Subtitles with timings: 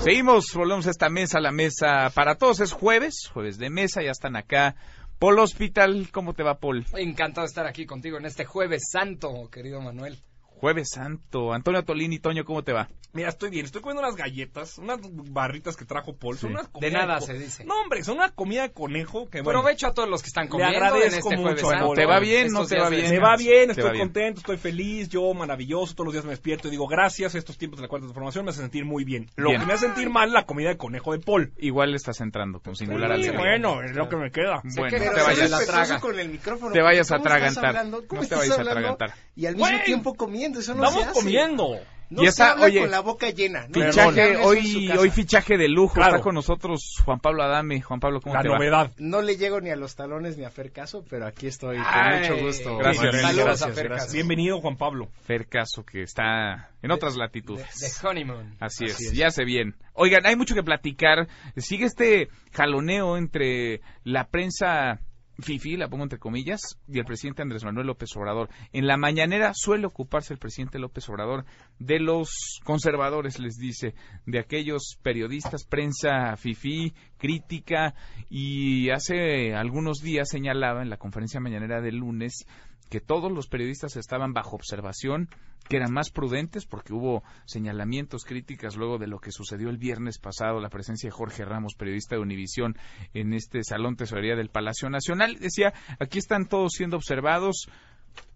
[0.00, 2.60] Seguimos, volvemos a esta mesa, la mesa para todos.
[2.60, 4.76] Es jueves, jueves de mesa, ya están acá.
[5.18, 6.84] Paul Hospital, ¿cómo te va, Paul?
[6.94, 10.18] Encantado de estar aquí contigo en este jueves santo, querido Manuel.
[10.64, 11.52] Jueves Santo.
[11.52, 12.88] Antonio Tolini, Toño, ¿cómo te va?
[13.12, 13.66] Mira, estoy bien.
[13.66, 16.38] Estoy comiendo unas galletas, unas barritas que trajo Paul.
[16.38, 16.54] Son Sí.
[16.54, 17.66] unas De nada se dice.
[17.66, 20.44] No, hombre, son una comida de conejo que bueno, Provecho a todos los que están
[20.44, 21.92] Le comiendo agradezco en este mucho, jueves santo.
[21.94, 22.46] ¿Te va bien?
[22.46, 23.10] Estos ¿No te va bien?
[23.10, 24.04] Me va bien, estoy va bien.
[24.06, 27.78] contento, estoy feliz, yo maravilloso, todos los días me despierto y digo gracias, estos tiempos
[27.78, 29.30] de la cuarta transformación me hacen sentir muy bien.
[29.36, 29.60] Lo Bien.
[29.60, 31.52] que me hace sentir mal la comida de conejo de Paul.
[31.58, 33.38] Igual estás entrando con singular Sí, alegría.
[33.38, 34.62] bueno, es lo que me queda.
[34.64, 36.00] Bueno, queja te vayas, se la traga.
[36.00, 36.72] con el micrófono.
[36.72, 37.86] te vayas a ¿Cómo estás atragantar.
[37.86, 39.14] No te vayas a atragantar.
[39.36, 41.20] Y al mismo tiempo comiendo, eso no Estamos se hace.
[41.20, 41.78] comiendo.
[42.10, 43.66] No Y se esa- habla oye, con la boca llena.
[43.66, 43.74] ¿no?
[43.80, 45.94] Fichaje, hoy, hoy fichaje de lujo.
[45.94, 46.12] Claro.
[46.16, 47.80] Está con nosotros Juan Pablo Adame.
[47.80, 48.56] Juan Pablo, ¿cómo La te va?
[48.56, 48.90] novedad.
[48.98, 51.86] No le llego ni a los talones ni a Fer Caso, pero aquí estoy con
[51.88, 52.76] Ay, mucho gusto.
[52.76, 53.02] Gracias.
[53.10, 54.04] Gracias, a Fer gracias.
[54.04, 54.12] Caso.
[54.12, 55.08] Bienvenido, Juan Pablo.
[55.26, 57.66] Fer Caso, que está en otras latitudes.
[57.80, 58.54] De honeymoon.
[58.60, 59.12] Así, es, Así es.
[59.14, 59.74] ya sé bien.
[59.94, 61.26] Oigan, hay mucho que platicar.
[61.56, 65.00] Sigue este jaloneo entre la prensa
[65.38, 68.48] fifi, la pongo entre comillas, y el presidente Andrés Manuel López Obrador.
[68.72, 71.44] En la mañanera suele ocuparse el presidente López Obrador
[71.78, 73.94] de los conservadores, les dice,
[74.26, 77.94] de aquellos periodistas, prensa fifi, crítica,
[78.28, 82.46] y hace algunos días señalaba en la conferencia mañanera del lunes
[82.90, 85.28] que todos los periodistas estaban bajo observación,
[85.68, 90.18] que eran más prudentes porque hubo señalamientos, críticas luego de lo que sucedió el viernes
[90.18, 92.76] pasado, la presencia de Jorge Ramos, periodista de Univisión,
[93.14, 95.36] en este salón tesorería del Palacio Nacional.
[95.40, 97.66] Decía, aquí están todos siendo observados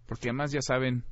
[0.07, 1.03] porque además ya saben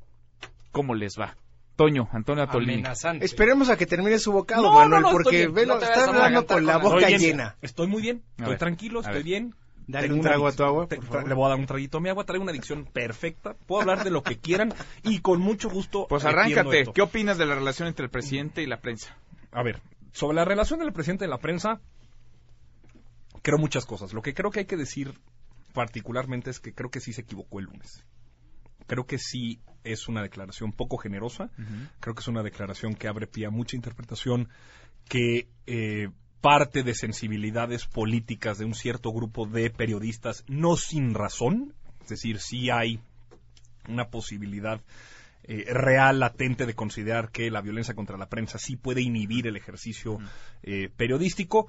[0.72, 1.36] cómo les va.
[1.78, 2.72] Toño, Antonio Atolini.
[2.74, 3.24] Amenazante.
[3.24, 5.54] Esperemos a que termine su bocado, No, Manuel, no, no, porque estoy bien.
[5.54, 7.56] velo, está hablando con la boca bien, llena.
[7.62, 9.54] Estoy muy bien, estoy ver, tranquilo, estoy bien.
[9.86, 11.28] Dale Tengo un trago a tu agua, te- por tra- favor.
[11.28, 13.54] Le voy a dar un traguito a mi agua, traigo una adicción perfecta.
[13.54, 16.06] Puedo hablar de lo que quieran y con mucho gusto.
[16.08, 16.80] Pues arráncate.
[16.80, 16.92] esto.
[16.92, 19.16] ¿Qué opinas de la relación entre el presidente y la prensa?
[19.52, 19.80] A ver,
[20.12, 21.80] sobre la relación del presidente y la prensa,
[23.42, 24.12] creo muchas cosas.
[24.12, 25.14] Lo que creo que hay que decir
[25.72, 28.04] particularmente es que creo que sí se equivocó el lunes.
[28.88, 31.50] Creo que sí es una declaración poco generosa.
[32.00, 34.48] Creo que es una declaración que abre pie a mucha interpretación,
[35.08, 36.08] que eh,
[36.40, 41.74] parte de sensibilidades políticas de un cierto grupo de periodistas, no sin razón.
[42.02, 43.00] Es decir, sí hay
[43.88, 44.80] una posibilidad
[45.44, 49.56] eh, real, latente, de considerar que la violencia contra la prensa sí puede inhibir el
[49.56, 50.18] ejercicio
[50.62, 51.68] eh, periodístico,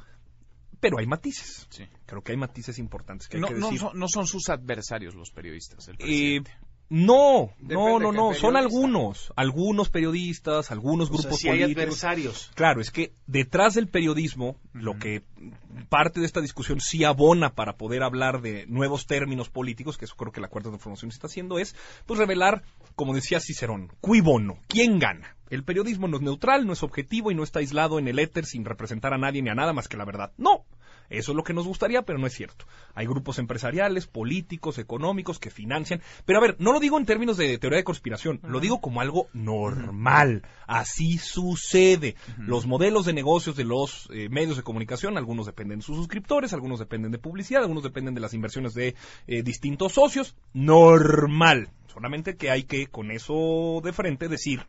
[0.81, 1.67] pero hay matices.
[1.69, 1.85] Sí.
[2.05, 3.79] Creo que hay matices importantes que hay No, que no decir.
[3.79, 6.51] son, no son sus adversarios los periodistas, el Eh, presidente.
[6.89, 11.83] No, Depende no, no, no, son algunos, algunos periodistas, algunos O sea, grupos hay políticos.
[11.83, 12.51] adversarios.
[12.55, 15.21] Claro, es que detrás del periodismo, lo que
[15.89, 20.15] parte de esta discusión sí abona para poder hablar de nuevos términos políticos, que eso
[20.15, 21.75] creo que la Cuarta Transformación está haciendo, es
[22.07, 22.63] pues revelar,
[22.95, 25.35] como decía Cicerón, cui bono, quién gana.
[25.49, 28.45] El periodismo no es neutral, no es objetivo y no está aislado en el éter
[28.45, 30.31] sin representar a nadie ni a nada más que la verdad.
[30.37, 30.65] No,
[31.09, 32.65] eso es lo que nos gustaría, pero no es cierto.
[32.93, 36.01] Hay grupos empresariales, políticos, económicos que financian.
[36.25, 39.01] Pero a ver, no lo digo en términos de teoría de conspiración, lo digo como
[39.01, 40.43] algo normal.
[40.67, 42.15] Así sucede.
[42.37, 46.53] Los modelos de negocios de los eh, medios de comunicación, algunos dependen de sus suscriptores,
[46.53, 48.95] algunos dependen de publicidad, algunos dependen de las inversiones de
[49.27, 50.35] eh, distintos socios.
[50.53, 51.69] Normal.
[51.87, 54.65] Solamente que hay que, con eso de frente, decir,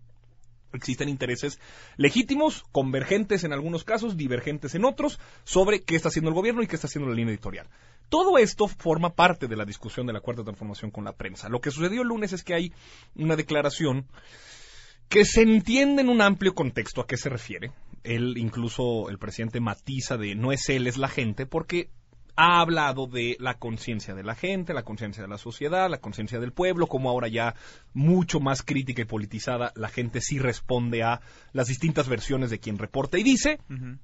[0.72, 1.58] existen intereses
[1.96, 6.66] legítimos, convergentes en algunos casos, divergentes en otros, sobre qué está haciendo el gobierno y
[6.66, 7.68] qué está haciendo la línea editorial.
[8.08, 11.48] Todo esto forma parte de la discusión de la cuarta transformación con la prensa.
[11.48, 12.72] Lo que sucedió el lunes es que hay
[13.14, 14.06] una declaración
[15.08, 17.72] que se entiende en un amplio contexto a qué se refiere.
[18.02, 21.90] Él, incluso el presidente matiza de no es él, es la gente, porque
[22.40, 26.40] ha hablado de la conciencia de la gente, la conciencia de la sociedad, la conciencia
[26.40, 27.54] del pueblo, como ahora ya
[27.92, 31.20] mucho más crítica y politizada, la gente sí responde a
[31.52, 33.58] las distintas versiones de quien reporta y dice,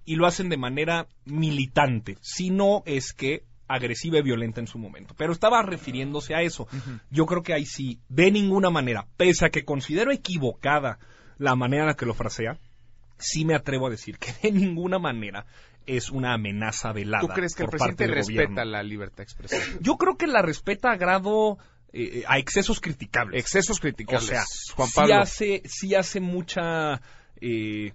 [0.04, 4.78] y lo hacen de manera militante, si no es que agresiva y violenta en su
[4.78, 5.14] momento.
[5.16, 6.68] Pero estaba refiriéndose a eso.
[7.10, 10.98] Yo creo que ahí sí, de ninguna manera, pese a que considero equivocada
[11.38, 12.58] la manera en la que lo frasea,
[13.16, 15.46] sí me atrevo a decir que de ninguna manera
[15.86, 17.20] es una amenaza velada.
[17.20, 18.72] ¿Tú crees que el por parte presidente del respeta gobierno.
[18.72, 19.62] la libertad de expresión?
[19.80, 21.58] Yo creo que la respeta a grado
[21.92, 23.40] eh, a excesos criticables.
[23.40, 24.26] Excesos o criticables.
[24.28, 24.44] sea,
[24.74, 25.16] Juan sí Pablo.
[25.16, 27.00] hace, sí hace mucha.
[27.40, 27.92] eh,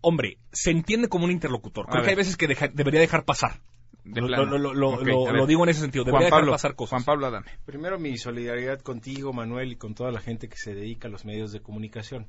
[0.00, 1.86] hombre, se entiende como un interlocutor.
[1.88, 2.10] A Creo que ver.
[2.10, 3.60] hay veces que deja- debería dejar pasar.
[4.02, 4.44] De Lo, plano.
[4.46, 5.46] lo- lo- lo- Ok, lo- a lo ver.
[5.46, 6.04] digo en ese sentido.
[6.04, 6.90] Juan Debería Pablo, dejar pasar cosas.
[6.90, 7.50] Juan Pablo Adame.
[7.66, 11.26] Primero mi solidaridad contigo, Manuel, y con toda la gente que se dedica a los
[11.26, 12.26] medios de comunicación.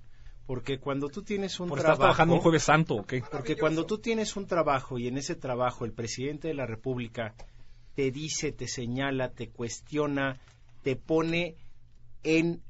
[0.52, 2.02] Porque cuando tú tienes un ¿Por estar trabajo...
[2.02, 3.24] trabajando un jueves santo o qué?
[3.32, 7.36] Porque cuando tú tienes un trabajo y en ese trabajo el presidente de la República
[7.96, 10.42] te dice, te señala, te cuestiona,
[10.84, 11.56] te pone
[12.24, 12.62] en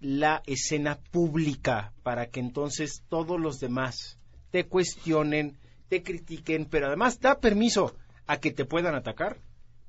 [0.00, 4.18] la escena pública para que entonces todos los demás
[4.50, 5.56] te cuestionen,
[5.88, 7.96] te critiquen, pero además da permiso
[8.26, 9.38] a que te puedan atacar.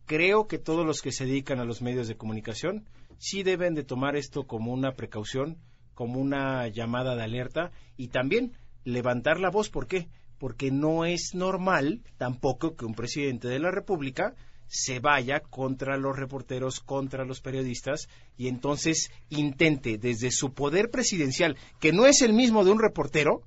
[0.06, 2.88] Creo que todos los que se dedican a los medios de comunicación
[3.18, 5.58] sí deben de tomar esto como una precaución,
[6.02, 8.54] como una llamada de alerta y también
[8.84, 9.70] levantar la voz.
[9.70, 10.08] ¿Por qué?
[10.40, 14.34] Porque no es normal tampoco que un presidente de la República
[14.66, 21.56] se vaya contra los reporteros, contra los periodistas y entonces intente desde su poder presidencial,
[21.80, 23.44] que no es el mismo de un reportero,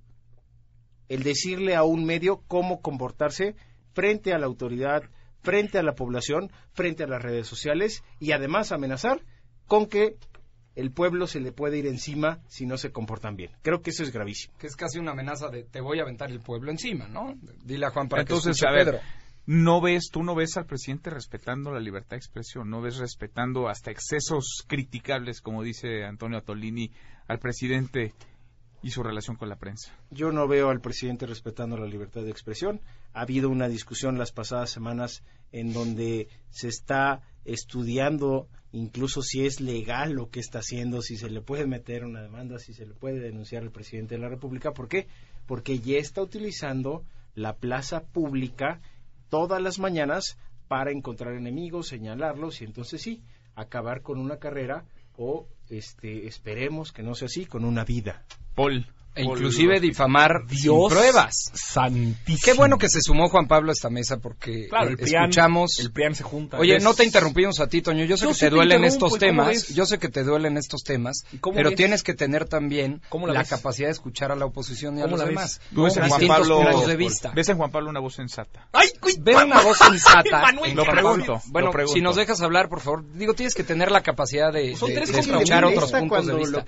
[1.09, 3.57] el decirle a un medio cómo comportarse
[3.95, 5.03] frente a la autoridad,
[5.43, 9.25] frente a la población, frente a las redes sociales y además amenazar
[9.67, 10.19] con que
[10.77, 13.53] el pueblo se le puede ir encima si no se comportan bien.
[13.63, 14.55] Creo que eso es gravísimo.
[14.59, 17.35] Que es casi una amenaza de te voy a aventar el pueblo encima, ¿no?
[17.65, 19.01] Dile a Juan para Entonces, que a ver, Pedro.
[19.47, 23.69] no ves, tú no ves al presidente respetando la libertad de expresión, no ves respetando
[23.69, 26.91] hasta excesos criticables, como dice Antonio Atolini,
[27.29, 28.15] al presidente
[28.83, 29.95] y su relación con la prensa.
[30.11, 32.81] Yo no veo al presidente respetando la libertad de expresión.
[33.15, 35.23] Ha habido una discusión las pasadas semanas
[35.53, 41.31] en donde se está estudiando incluso si es legal lo que está haciendo, si se
[41.31, 44.73] le puede meter una demanda, si se le puede denunciar al presidente de la República.
[44.73, 45.07] ¿Por qué?
[45.47, 47.05] Porque ya está utilizando
[47.37, 48.81] la plaza pública
[49.29, 53.23] todas las mañanas para encontrar enemigos, señalarlos y entonces sí,
[53.55, 54.85] acabar con una carrera
[55.17, 58.25] o este esperemos que no sea así, con una vida.
[58.57, 58.87] Paul.
[59.17, 61.51] E inclusive difamar Dios sin pruebas.
[61.55, 62.39] santísimo.
[62.45, 65.25] Qué bueno que se sumó Juan Pablo a esta mesa porque Claro, eh, el PRIAN,
[65.25, 65.79] escuchamos...
[65.81, 66.59] el PRIAN se junta.
[66.59, 66.83] Oye, ¿Ves?
[66.83, 68.05] no te interrumpimos a ti, Toño.
[68.05, 69.47] Yo sé Yo que sí te duelen estos ¿y cómo temas.
[69.49, 69.69] ves?
[69.75, 71.25] Yo sé que te duelen estos temas.
[71.33, 71.77] ¿Y cómo Pero ves?
[71.77, 73.51] tienes que tener también ¿Cómo la, la ves?
[73.51, 75.35] capacidad de escuchar a la oposición y a ¿Cómo los la ves?
[75.35, 75.61] demás.
[75.75, 77.33] Tú ves en Juan Pablo, de vista.
[77.35, 78.69] ves en Juan Pablo una voz sensata.
[78.73, 78.89] ¡Ay,
[79.21, 80.41] Veo una voz sensata.
[80.43, 81.41] Manuel, Lo pregunto.
[81.47, 81.95] Bueno, lo pregunto.
[81.95, 83.05] si nos dejas hablar, por favor.
[83.15, 86.65] Digo, tienes que tener la capacidad de, Son de- escuchar otros puntos de vista.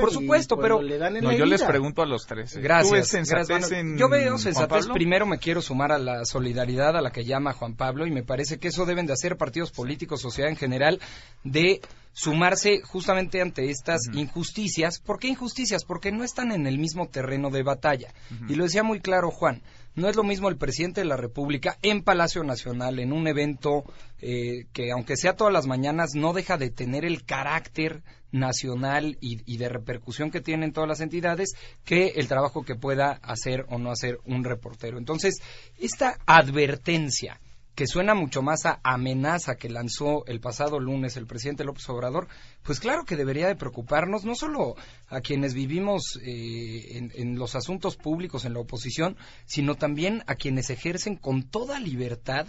[0.00, 1.66] Por supuesto, pero- No, yo les herida.
[1.94, 2.56] Pregunto a los tres.
[2.56, 2.60] ¿eh?
[2.60, 2.88] Gracias.
[2.88, 3.90] ¿Tú ves sensatez gracias, Manu.
[3.92, 4.86] en Yo veo sensatez.
[4.88, 8.22] Primero me quiero sumar a la solidaridad a la que llama Juan Pablo y me
[8.22, 11.00] parece que eso deben de hacer partidos políticos, sociedad en general,
[11.44, 11.80] de
[12.16, 15.00] sumarse justamente ante estas injusticias.
[15.00, 15.84] ¿Por qué injusticias?
[15.84, 18.14] Porque no están en el mismo terreno de batalla.
[18.48, 19.62] Y lo decía muy claro Juan.
[19.94, 23.84] No es lo mismo el presidente de la República en Palacio Nacional, en un evento
[24.20, 29.40] eh, que, aunque sea todas las mañanas, no deja de tener el carácter nacional y,
[29.50, 31.54] y de repercusión que tienen todas las entidades
[31.84, 34.98] que el trabajo que pueda hacer o no hacer un reportero.
[34.98, 35.40] Entonces,
[35.78, 37.40] esta advertencia
[37.76, 42.26] que suena mucho más a amenaza que lanzó el pasado lunes el presidente López Obrador,
[42.62, 44.76] pues claro que debería de preocuparnos, no solo
[45.08, 50.36] a quienes vivimos eh, en, en los asuntos públicos, en la oposición, sino también a
[50.36, 52.46] quienes ejercen con toda libertad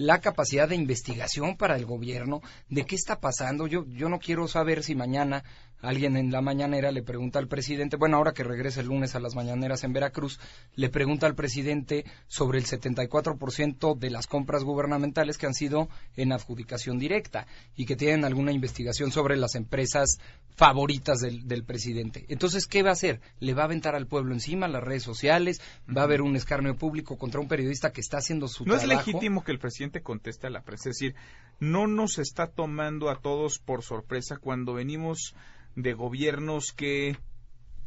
[0.00, 2.40] la capacidad de investigación para el gobierno
[2.70, 3.66] de qué está pasando.
[3.66, 5.44] Yo, yo no quiero saber si mañana
[5.82, 9.20] alguien en la mañanera le pregunta al presidente, bueno, ahora que regrese el lunes a
[9.20, 10.38] las mañaneras en Veracruz,
[10.74, 16.32] le pregunta al presidente sobre el 74% de las compras gubernamentales que han sido en
[16.32, 17.46] adjudicación directa
[17.76, 20.18] y que tienen alguna investigación sobre las empresas
[20.56, 22.26] favoritas del, del presidente.
[22.28, 23.20] Entonces, ¿qué va a hacer?
[23.38, 25.60] ¿Le va a aventar al pueblo encima, las redes sociales?
[25.94, 28.82] ¿Va a haber un escarnio público contra un periodista que está haciendo su No es
[28.82, 29.06] trabajo?
[29.06, 30.90] legítimo que el presidente conteste a la prensa.
[30.90, 31.14] Es decir,
[31.60, 35.34] no nos está tomando a todos por sorpresa cuando venimos
[35.76, 37.16] de gobiernos que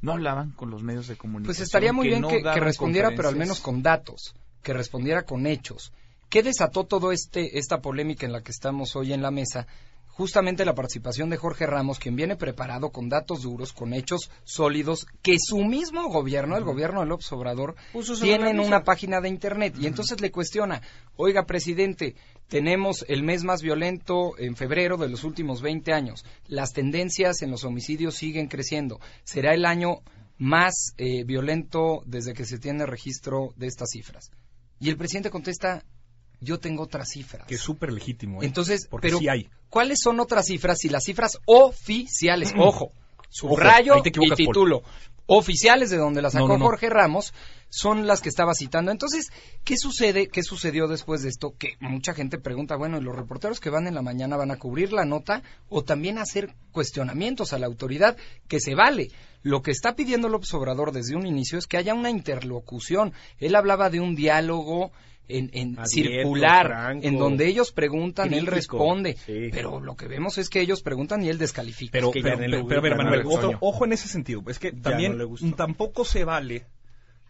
[0.01, 1.55] no hablaban con los medios de comunicación.
[1.55, 4.73] Pues estaría muy que bien no que, que respondiera, pero al menos con datos, que
[4.73, 5.93] respondiera con hechos.
[6.29, 9.67] ¿Qué desató todo este esta polémica en la que estamos hoy en la mesa?
[10.15, 15.07] Justamente la participación de Jorge Ramos, quien viene preparado con datos duros, con hechos sólidos,
[15.23, 18.67] que su mismo gobierno, el gobierno de López Obrador, Puso sobre la tiene en mesa.
[18.67, 19.75] una página de internet.
[19.79, 20.81] Y entonces le cuestiona,
[21.15, 22.15] oiga, presidente,
[22.47, 26.23] tenemos el mes más violento en febrero de los últimos 20 años.
[26.47, 28.99] Las tendencias en los homicidios siguen creciendo.
[29.23, 30.01] ¿Será el año
[30.37, 34.29] más eh, violento desde que se tiene registro de estas cifras?
[34.79, 35.83] Y el presidente contesta,
[36.43, 37.47] yo tengo otras cifras.
[37.47, 38.41] Que es súper legítimo.
[38.41, 38.45] ¿eh?
[38.45, 39.49] Entonces, Porque pero sí hay.
[39.69, 40.79] ¿cuáles son otras cifras?
[40.79, 42.91] Si las cifras oficiales, ojo,
[43.29, 44.35] subrayo te y Paul.
[44.35, 44.83] título,
[45.25, 46.65] oficiales de donde las sacó no, no.
[46.65, 47.33] Jorge Ramos,
[47.69, 48.91] son las que estaba citando.
[48.91, 49.31] Entonces,
[49.63, 50.27] ¿qué sucede?
[50.27, 51.55] ¿Qué sucedió después de esto?
[51.57, 54.59] Que mucha gente pregunta, bueno, ¿y los reporteros que van en la mañana van a
[54.59, 58.15] cubrir la nota o también a hacer cuestionamientos a la autoridad?
[58.47, 59.09] Que se vale.
[59.41, 63.13] Lo que está pidiendo López Obrador desde un inicio es que haya una interlocución.
[63.39, 64.91] Él hablaba de un diálogo
[65.27, 68.77] en, en Abierto, circular, franco, en donde ellos preguntan, él crítico.
[68.77, 69.15] responde.
[69.25, 69.49] Sí.
[69.51, 71.91] Pero lo que vemos es que ellos preguntan y él descalifica.
[71.93, 73.23] Pero, que pero, pero- Manuel,
[73.59, 74.43] ojo, en ese sentido.
[74.47, 76.65] Es que Ya también no tampoco se vale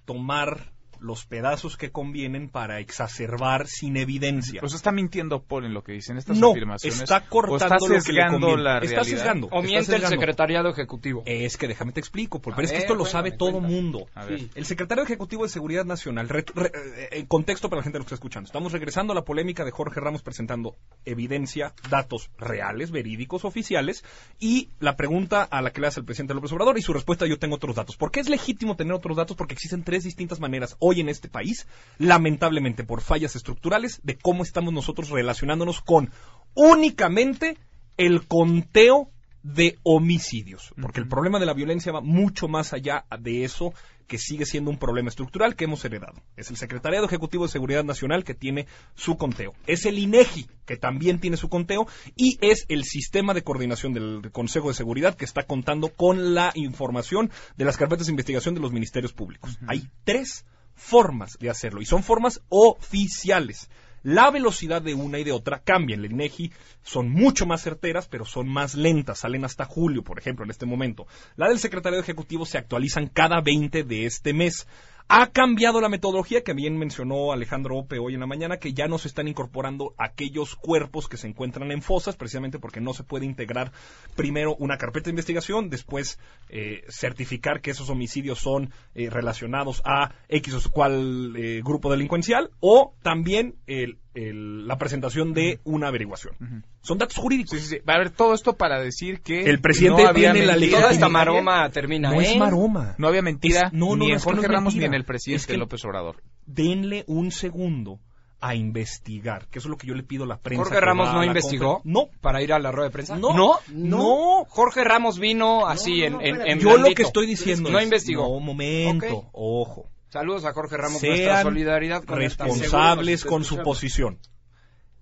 [0.05, 0.72] tomar
[1.03, 4.61] los pedazos que convienen para exacerbar sin evidencia.
[4.65, 7.01] Sea, está mintiendo Paul en lo que dicen estas no, afirmaciones.
[7.01, 8.63] está cortando o está lo que le sesgando conviene.
[8.63, 9.03] la está realidad.
[9.17, 9.47] sesgando.
[9.47, 10.09] O está miente el sesgando.
[10.19, 11.23] secretariado ejecutivo.
[11.25, 14.07] Es que déjame te explico, Paul, pero es que esto lo sabe todo mundo.
[14.15, 14.39] A ver.
[14.39, 14.49] Sí.
[14.55, 17.99] El secretario ejecutivo de Seguridad Nacional, re- re- eh, en contexto para la gente que
[17.99, 22.91] lo está escuchando, estamos regresando a la polémica de Jorge Ramos presentando evidencia, datos reales,
[22.91, 24.03] verídicos, oficiales,
[24.39, 27.25] y la pregunta a la que le hace el presidente López Obrador y su respuesta
[27.27, 27.97] yo tengo otros datos.
[27.97, 29.35] ¿Por qué es legítimo tener otros datos?
[29.35, 34.43] Porque existen tres distintas maneras hoy en este país, lamentablemente por fallas estructurales, de cómo
[34.43, 36.11] estamos nosotros relacionándonos con
[36.53, 37.57] únicamente
[37.97, 39.09] el conteo
[39.43, 43.73] de homicidios, porque el problema de la violencia va mucho más allá de eso
[44.07, 46.21] que sigue siendo un problema estructural que hemos heredado.
[46.37, 49.53] Es el Secretariado Ejecutivo de Seguridad Nacional que tiene su conteo.
[49.67, 54.31] Es el INEGI que también tiene su conteo y es el sistema de coordinación del
[54.31, 58.61] Consejo de Seguridad que está contando con la información de las carpetas de investigación de
[58.61, 59.57] los ministerios públicos.
[59.67, 63.69] Hay tres formas de hacerlo y son formas oficiales.
[64.03, 65.95] La velocidad de una y de otra cambia.
[65.95, 66.51] En el INEGI
[66.83, 69.19] son mucho más certeras, pero son más lentas.
[69.19, 71.07] Salen hasta julio, por ejemplo, en este momento.
[71.37, 74.67] La del secretario ejecutivo se actualizan cada 20 de este mes.
[75.09, 78.87] Ha cambiado la metodología que bien mencionó Alejandro Ope hoy en la mañana, que ya
[78.87, 83.03] no se están incorporando aquellos cuerpos que se encuentran en fosas, precisamente porque no se
[83.03, 83.71] puede integrar
[84.15, 86.17] primero una carpeta de investigación, después
[86.49, 92.49] eh, certificar que esos homicidios son eh, relacionados a X o cual eh, grupo delincuencial,
[92.59, 96.63] o también el- el- la presentación de una averiguación.
[96.81, 97.51] Son datos jurídicos.
[97.59, 97.81] Sí, sí, sí.
[97.87, 100.65] Va a haber todo esto para decir que El presidente no había tiene la Toda
[100.65, 101.09] esta legitimidad.
[101.09, 102.95] maroma termina No es en- maroma.
[102.97, 104.85] No había mentira Es- no, no, ni no, en Jorge Ramos ni mentira.
[104.87, 106.21] en el presidente Es que- López Obrador.
[106.45, 107.99] denle un segundo
[108.39, 110.65] a investigar, que eso es lo que yo le pido a la prensa.
[110.65, 112.09] Jorge Ramos no investigó No.
[112.19, 113.15] para ir a la rueda de prensa.
[113.17, 113.33] No.
[113.33, 114.45] no, No.
[114.49, 117.85] Jorge Ramos vino así no, en, no, en, Yo lo que estoy diciendo no es,
[117.85, 118.23] investigó.
[118.23, 119.85] No, momento, ojo.
[120.13, 124.19] Saludos a Jorge Ramos, nuestra Sean solidaridad con responsables con su posición.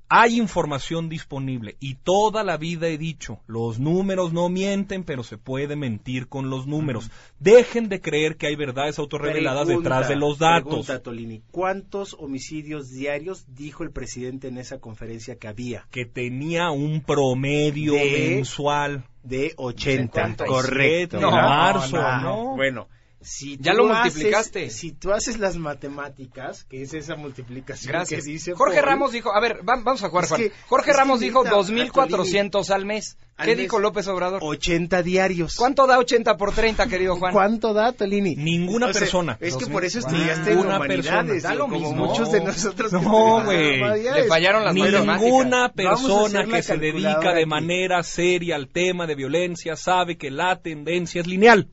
[0.08, 5.38] Hay información disponible y toda la vida he dicho, los números no mienten, pero se
[5.38, 7.12] puede mentir con los números.
[7.40, 10.86] Dejen de creer que hay verdades autorreveladas Pregunta, detrás de los datos.
[10.86, 15.88] Pregunta, Tolini, ¿cuántos homicidios diarios dijo el presidente en esa conferencia que había?
[15.92, 19.04] Que tenía un promedio De- mensual.
[19.24, 20.48] De 80, 57.
[20.48, 21.18] correcto.
[21.18, 22.56] En marzo, ¿no?
[22.56, 22.88] Bueno,
[23.22, 24.70] si Ya tú lo haces- multiplicaste.
[24.70, 28.24] si tú haces las matemáticas, que es esa multiplicación Gracias.
[28.26, 30.42] que dice Jorge Ramos dijo, a ver, va- vamos a jugar, Juan.
[30.42, 33.18] que- Jorge Ramos dijo neta, 2.400 al mes.
[33.38, 33.64] Al ¿Qué mes.
[33.64, 34.40] dijo López Obrador?
[34.44, 35.56] 80 diarios.
[35.56, 37.34] ¿Cuánto da 80 por 30, querido Juan?
[37.34, 38.36] ¿Cuánto da, Tolini?
[38.36, 39.38] Ninguna O sea, persona.
[39.40, 41.42] Es que por eso estudiaste en Ninguna humanidades, persona.
[41.42, 42.06] Da lo como mismo.
[42.06, 42.92] muchos de nosotros.
[42.92, 43.80] que No, güey.
[43.80, 45.22] Le fallaron las matemáticas.
[45.22, 47.46] Ninguna persona que se dedica de aquí.
[47.50, 51.68] manera seria al tema de violencia sabe que la tendencia es lineal.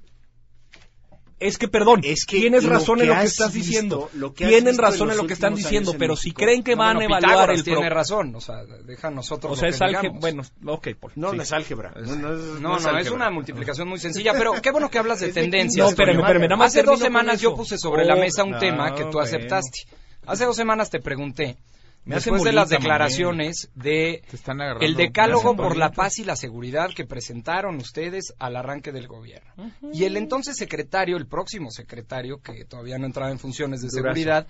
[1.41, 4.11] Es que, perdón, Es que tienes razón en lo que estás visto, diciendo.
[4.15, 6.79] lo que has Tienen razón en lo que están diciendo, pero si creen que No,
[6.79, 9.69] van bueno, a evaluar Pitágoras el tiene pro- razón, o sea, deja nosotros O sea,
[9.69, 10.01] es álgebra.
[10.19, 10.21] digamos.
[10.21, 10.43] Bueno,
[10.75, 11.13] ok, Paul.
[11.15, 11.37] No, sí.
[11.37, 11.93] no es álgebra.
[11.95, 13.13] No, no es, No, no, es, álgebra.
[13.15, 15.85] una multiplicación muy sencilla, pero qué bueno que hablas de tendencias.
[15.85, 18.59] No, espérame, espérame, nada más Hace dos semanas yo puse sobre la Oh, mesa un
[18.59, 19.85] tema que tú aceptaste.
[20.27, 21.57] Hace dos semanas te pregunté,
[22.05, 24.87] Me después de las declaraciones de están agarrando.
[24.87, 29.53] el decálogo por la paz y la seguridad que presentaron ustedes al arranque del gobierno.
[29.93, 34.07] Y el entonces secretario, el próximo secretario, que todavía no entraba en funciones de Durazo.
[34.07, 34.47] seguridad,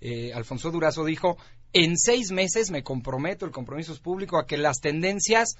[0.00, 1.38] eh, Alfonso Durazo dijo,
[1.72, 5.56] en seis meses me comprometo, el compromiso es público, a que las tendencias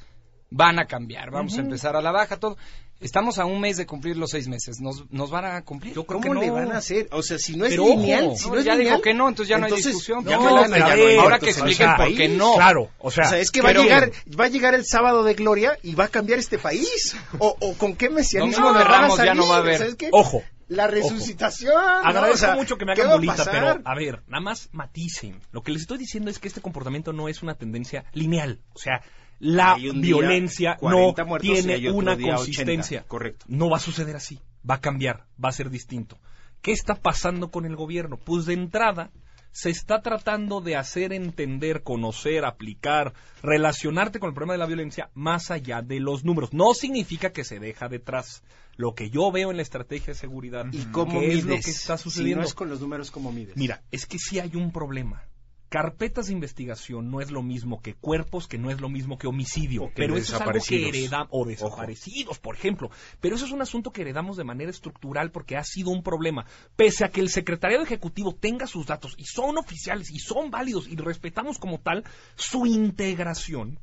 [0.51, 2.57] van a cambiar, vamos a empezar a la baja, todo.
[3.03, 5.95] Estamos a un mes de cumplir los seis meses, ¿nos, nos van a cumplir?
[5.95, 6.55] Yo creo ¿Cómo que le no.
[6.55, 7.09] van a hacer?
[7.11, 9.15] O sea, si no es Pero lineal, si No, no, es ya lineal, dijo que
[9.15, 10.25] no, entonces ya no hay discusión.
[10.25, 12.55] No, pero ver, ahora que expliquen o sea, por qué no.
[12.55, 15.25] Claro, o sea, O sea, es que va a llegar, va a llegar el sábado
[15.25, 17.17] de gloria y va a cambiar este país.
[17.39, 19.97] O, o con qué mesianismo nos van a ya no va a haber.
[20.13, 20.43] Ojo.
[20.69, 21.75] La resucitación.
[22.03, 25.41] Agradezco mucho que me ¿qué hagan bolita, pero a ver, nada más maticen.
[25.51, 28.61] Lo que les estoy diciendo es que este comportamiento no es una tendencia lineal.
[28.73, 29.03] O sea,
[29.43, 33.05] la violencia 40 no tiene una día 80, consistencia.
[33.09, 33.45] correcto.
[33.49, 34.39] No va a suceder así.
[34.69, 36.19] Va a cambiar, va a ser distinto.
[36.61, 38.19] ¿Qué está pasando con el gobierno?
[38.19, 39.11] Pues de entrada
[39.51, 45.11] se está tratando de hacer entender, conocer, aplicar, relacionarte con el problema de la violencia
[45.15, 46.53] más allá de los números.
[46.53, 48.45] No significa que se deja detrás.
[48.77, 51.39] Lo que yo veo en la estrategia de seguridad ¿Y cómo ¿qué mides?
[51.41, 52.41] es lo que está Si sucediendo.
[52.43, 53.57] no es con los números, ¿cómo mides?
[53.57, 55.25] Mira, es que sí hay un problema.
[55.73, 59.27] Carpetas de investigación no es lo mismo que cuerpos, que no es lo mismo que
[59.27, 59.87] homicidio.
[59.87, 62.91] Que pero eso es algo que heredamos, o desaparecidos, por ejemplo.
[63.23, 66.45] Pero eso es un asunto que heredamos de manera estructural porque ha sido un problema.
[66.77, 70.87] Pese a que el secretariado ejecutivo tenga sus datos y son oficiales y son válidos
[70.89, 72.05] y respetamos como tal,
[72.37, 73.79] su integración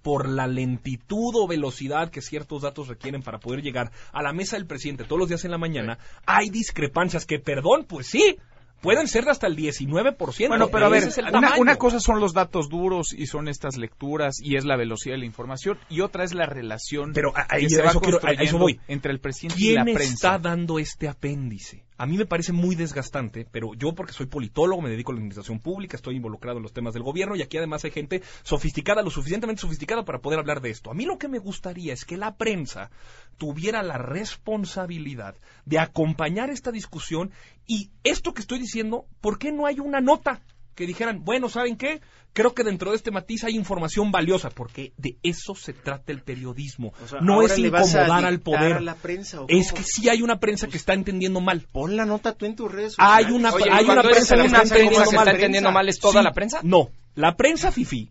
[0.00, 4.54] por la lentitud o velocidad que ciertos datos requieren para poder llegar a la mesa
[4.54, 8.36] del presidente todos los días en la mañana, hay discrepancias que, perdón, pues sí,
[8.82, 10.48] Pueden ser de hasta el 19%.
[10.48, 14.36] Bueno, pero a ver, una, una cosa son los datos duros y son estas lecturas
[14.42, 17.70] y es la velocidad de la información y otra es la relación Pero ahí- que
[17.70, 18.80] se va quiero- eso voy.
[18.88, 20.14] entre el presidente y la ¿Quién prensa.
[20.14, 21.84] está dando este apéndice?
[22.02, 25.18] A mí me parece muy desgastante, pero yo porque soy politólogo, me dedico a la
[25.18, 29.02] administración pública, estoy involucrado en los temas del gobierno y aquí además hay gente sofisticada,
[29.02, 30.90] lo suficientemente sofisticada para poder hablar de esto.
[30.90, 32.90] A mí lo que me gustaría es que la prensa
[33.38, 37.30] tuviera la responsabilidad de acompañar esta discusión
[37.68, 40.40] y esto que estoy diciendo, ¿por qué no hay una nota?
[40.74, 42.00] Que dijeran, bueno, ¿saben qué?
[42.34, 46.22] Creo que dentro de este matiz hay información valiosa, porque de eso se trata el
[46.22, 46.94] periodismo.
[47.04, 48.72] O sea, no es incomodar al poder.
[48.74, 51.66] a la prensa, ¿o es que sí hay una prensa que está entendiendo mal.
[51.70, 53.32] Pon la nota tú en tus redes Hay sociales.
[53.38, 55.26] una, Oye, hay una prensa que una está prensa entendiendo que mal.
[55.28, 56.24] está entendiendo mal, ¿es toda Sí.
[56.24, 56.60] la prensa?
[56.62, 58.10] No, la prensa FIFI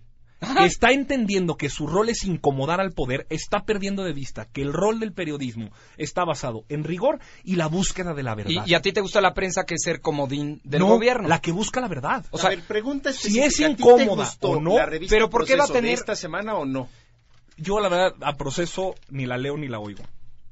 [0.58, 4.62] que está entendiendo que su rol es incomodar al poder, está perdiendo de vista que
[4.62, 8.66] el rol del periodismo está basado en rigor y la búsqueda de la verdad.
[8.66, 11.28] ¿Y, y a ti te gusta la prensa que es ser comodín del No, gobierno?
[11.30, 12.26] La que busca la verdad.
[12.32, 14.76] O sea, a ver, pregunta si es específica, ¿a ti incómoda o no,
[15.10, 16.90] pero ¿por qué va a tener- esta semana o no?
[17.58, 20.04] Yo la verdad a proceso ni la leo ni la oigo.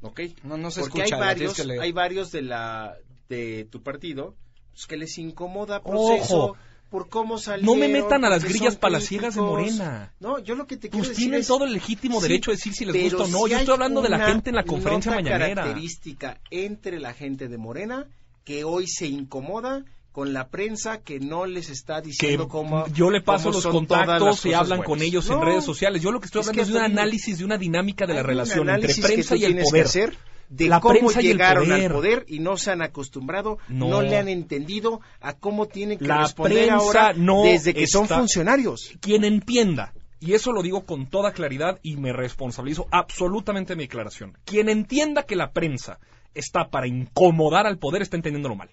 [0.02, 0.22] ¿Ok?
[0.44, 2.96] No, no se Porque escucha, hay la varios, que hay varios de la
[3.28, 4.36] de tu partido
[4.72, 6.58] pues, que les incomoda proceso Ojo.
[6.90, 7.66] Por cómo salieron.
[7.76, 9.42] No me metan a las grillas palaciegas de.
[9.42, 10.12] Morena.
[10.20, 12.52] No, yo lo que te quiero Pues decir tienen es- todo el legítimo Sí, derecho
[12.52, 13.44] a decir si les gusta o no.
[13.46, 15.56] sí Yo estoy hablando de la gente en la conferencia nota mañanera.
[15.62, 18.08] característica entre la gente de Morena
[18.44, 23.12] que hoy se incomoda con la prensa que no les está que diciendo cómo yo
[23.12, 26.02] le paso los contactos y hablan con ellos en redes sociales.
[26.02, 28.16] Yo lo que estoy es hablando que es de un análisis de una dinámica de
[28.16, 29.86] la relación entre que prensa tú y el tienes que poder.
[29.86, 30.18] hacer
[30.50, 31.86] de La cómo llegaron poder.
[31.86, 33.88] al poder y no se han acostumbrado, No.
[33.88, 38.08] no, le han entendido a cómo tienen que La responder ahora no desde que son
[38.08, 38.92] funcionarios.
[39.00, 43.84] Quien entienda, y eso lo digo con toda claridad y me responsabilizo absolutamente de mi
[43.84, 46.00] declaración, quien entienda que la prensa
[46.34, 48.70] está para incomodar al poder está entendiéndolo mal.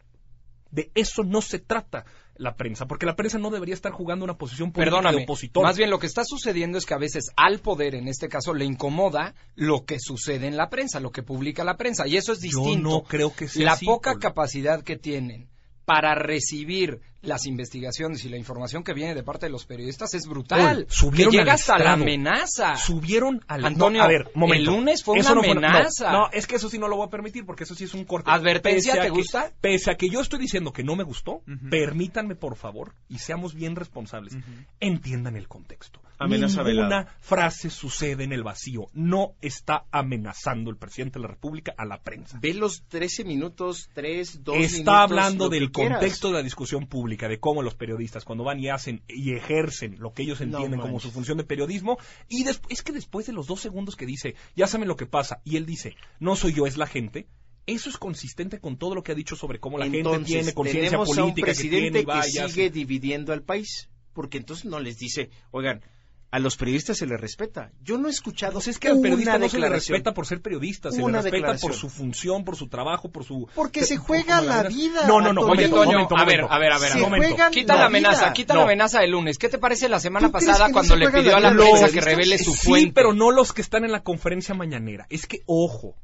[0.71, 2.05] De eso no se trata
[2.39, 5.63] la prensa, porque la prensa no debería estar jugando una posición política de opositor.
[5.65, 8.55] más bien lo que está sucediendo es que a veces al poder, en este caso,
[8.55, 12.33] le incomoda lo que sucede en la prensa, lo que publica la prensa, y eso
[12.33, 12.89] es Yo distinto.
[12.89, 15.49] no creo que sea La así, poca capacidad que tienen
[15.85, 20.27] para recibir las investigaciones y la información que viene de parte de los periodistas es
[20.27, 20.61] brutal.
[20.61, 22.77] Paul, subieron que al llega hasta la amenaza.
[22.77, 24.71] subieron al Antonio, no, a ver, momento.
[24.71, 26.13] el lunes fue Eso una no no, amenaza.
[26.13, 28.05] No, es que eso sí no lo voy a permitir porque eso sí es un
[28.05, 28.31] corte.
[28.31, 29.53] ¿Advertencia te que- gusta?
[29.61, 31.69] Pese a que yo estoy diciendo que no me gustó, Ujú.
[31.71, 34.37] permítanme por favor y seamos bien responsables.
[34.81, 36.01] Entiendan el contexto.
[36.19, 37.17] Amenaza Ninguna velada.
[37.21, 38.87] frase sucede en el vacío.
[38.95, 42.39] No está amenazando el presidente de la República a la prensa.
[42.41, 44.79] Ve los 13 minutos, 3, 2 minutos.
[44.79, 45.99] Está hablando lo que del quieras.
[45.99, 49.97] contexto de la discusión pública, de cómo los periodistas cuando van y hacen y ejercen
[49.99, 51.99] lo que ellos No entienden como su función de periodismo,
[52.29, 55.41] y es que después de los dos segundos que dice, ya saben lo que pasa,
[55.45, 57.27] y él dice, no soy yo, es la gente,
[57.67, 60.91] eso es consistente con todo lo que ha dicho sobre cómo la gente tiene conciencia
[60.91, 63.89] tenemos a un política, que presidente tiene que, vaya, sigue dividiendo al país.
[64.13, 65.83] Porque entonces no les dice, oigan,
[66.31, 67.71] a los periodistas se les respeta.
[67.83, 70.43] Yo no he escuchado Pues es que al periodista no se le respeta por ser
[70.43, 71.71] periodista, se le respeta declaración.
[71.71, 73.49] por su función, por su trabajo, por su...
[73.55, 75.43] Porque por- se juega la vida, No, no, no.
[75.43, 77.37] Oye, Toño, momento, a ver, a ver, a ver, Se momento.
[77.53, 78.61] Quita la la amenaza, quita No.
[78.61, 79.39] la amenaza del lunes.
[79.39, 81.37] ¿Qué te parece la semana ¿Tú crees pasada que no cuando se le pidió la
[81.37, 82.93] a la prensa que revele su Sí, fuente?
[82.93, 85.07] pero no los que están en la conferencia mañanera.
[85.09, 85.95] Es que, ojo,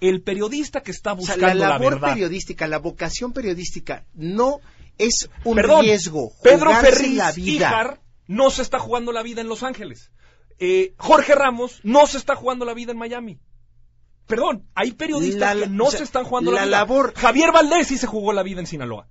[0.00, 2.12] el periodista que está O sea, buscando la la, labor verdad.
[2.14, 4.60] periodística, la vocación periodística no
[4.98, 6.32] es un Perdón, riesgo.
[6.42, 7.98] Pedro Ferriz la vida.
[8.28, 10.12] No se está jugando la vida en Los Ángeles.
[10.60, 13.40] Eh, Jorge Ramos no se está jugando la vida en Miami.
[14.26, 16.76] Perdón, hay periodistas La- que no o sea, se están jugando la, la vida.
[16.78, 19.08] labor- Javier Valdés sí se jugó la vida en Sinaloa.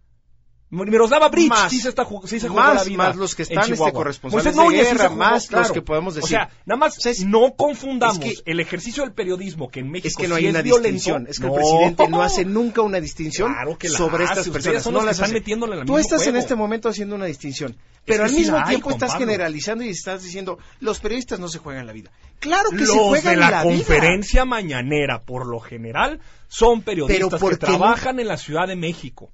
[0.70, 3.72] Miroslava Bridge Más, sí se, está, sí se más, la vida más los que están,
[3.72, 6.30] este, corresponsales de Núñez guerra, jugó, más los que podemos O decir.
[6.32, 9.80] sea, nada más O sea, es- no confundamos es que- el ejercicio del periodismo que
[9.80, 10.90] en México Es que no hay es una violento.
[10.92, 11.28] distinción.
[11.30, 11.54] Es que No.
[11.54, 14.34] el presidente no hace nunca una distinción Claro que sobre hace.
[14.42, 14.84] estas personas.
[14.84, 17.78] son no las están metiéndole en Tú estás en este momento haciendo una distinción.
[18.04, 21.86] Pero al mismo hay, tiempo estás generalizando y estás diciendo, los periodistas no se juegan
[21.88, 22.12] la vida.
[22.40, 27.30] Claro que los se juegan de la, la, conferencia mañanera, por lo general, son periodistas
[27.30, 29.30] Pero ¿por que trabajan en la Ciudad de México.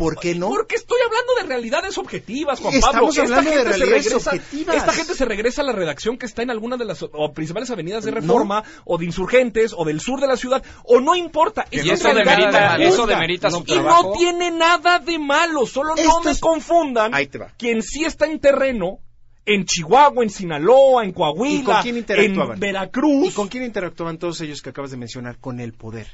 [0.00, 0.48] ¿Por qué no?
[0.48, 3.22] Porque estoy hablando de realidades objetivas, Juan Estamos Pablo.
[3.22, 4.76] hablando de gente se realidades regresa- objetivas.
[4.76, 7.70] Esta gente se regresa a la redacción que está en alguna de las o principales
[7.70, 11.66] avenidas de Reforma, o de Insurgentes, o del sur de la ciudad, o no importa.
[11.70, 14.10] Y es eso demerita, eso demerita su y trabajo.
[14.10, 17.14] no tiene nada de malo, solo no me es- confundan.
[17.14, 17.52] Ahí te va.
[17.58, 18.98] Quien sí está en terreno,
[19.46, 22.54] en Chihuahua, en Sinaloa, en Coahuila, ¿Y con quién interactuaban?
[22.54, 23.26] en Veracruz.
[23.28, 25.38] ¿Y con quién interactuaban todos ellos que acabas de mencionar?
[25.38, 26.06] Con el poder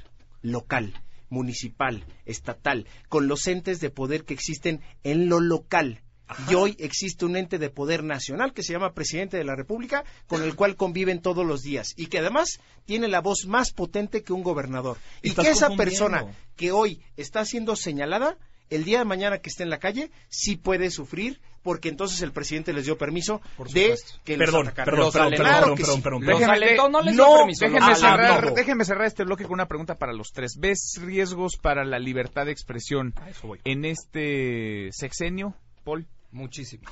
[0.42, 0.94] local,
[1.28, 6.02] municipal, estatal, con los entes de poder que existen en lo local.
[6.50, 10.04] Y hoy existe un ente de poder nacional que se llama Presidente de la República,
[10.26, 14.22] con el cual conviven todos los días y que además tiene la voz más potente
[14.22, 14.98] que un gobernador.
[15.22, 18.36] Y que esa persona que hoy está siendo señalada
[18.70, 22.31] el día de mañana que esté en la calle, sí puede sufrir, porque entonces el
[22.31, 23.40] presidente les dio permiso
[23.72, 25.83] de que los Perdón, Los perdón, perdón, perdón, sí.
[25.83, 26.92] perdón, perdón.
[26.92, 27.64] no les No, dio permiso.
[27.64, 28.09] Déjenme, los alentó.
[28.09, 28.50] cerrar, no.
[28.55, 30.57] déjenme cerrar este bloque con una pregunta para los tres.
[30.61, 33.61] ¿Ves riesgos para la libertad de expresión A eso voy.
[33.64, 36.07] en este sexenio, Paul?
[36.31, 36.85] Muchísimo.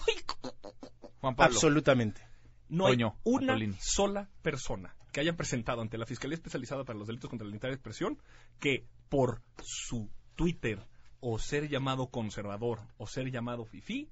[1.21, 1.55] Juan Pablo.
[1.55, 2.21] Absolutamente.
[2.69, 3.77] No hay una Atolini.
[3.81, 7.69] sola persona que haya presentado ante la Fiscalía Especializada para los Delitos contra la Libertad
[7.69, 8.19] de Expresión
[8.59, 10.81] que por su Twitter
[11.21, 14.11] o ser llamado conservador o ser llamado fifí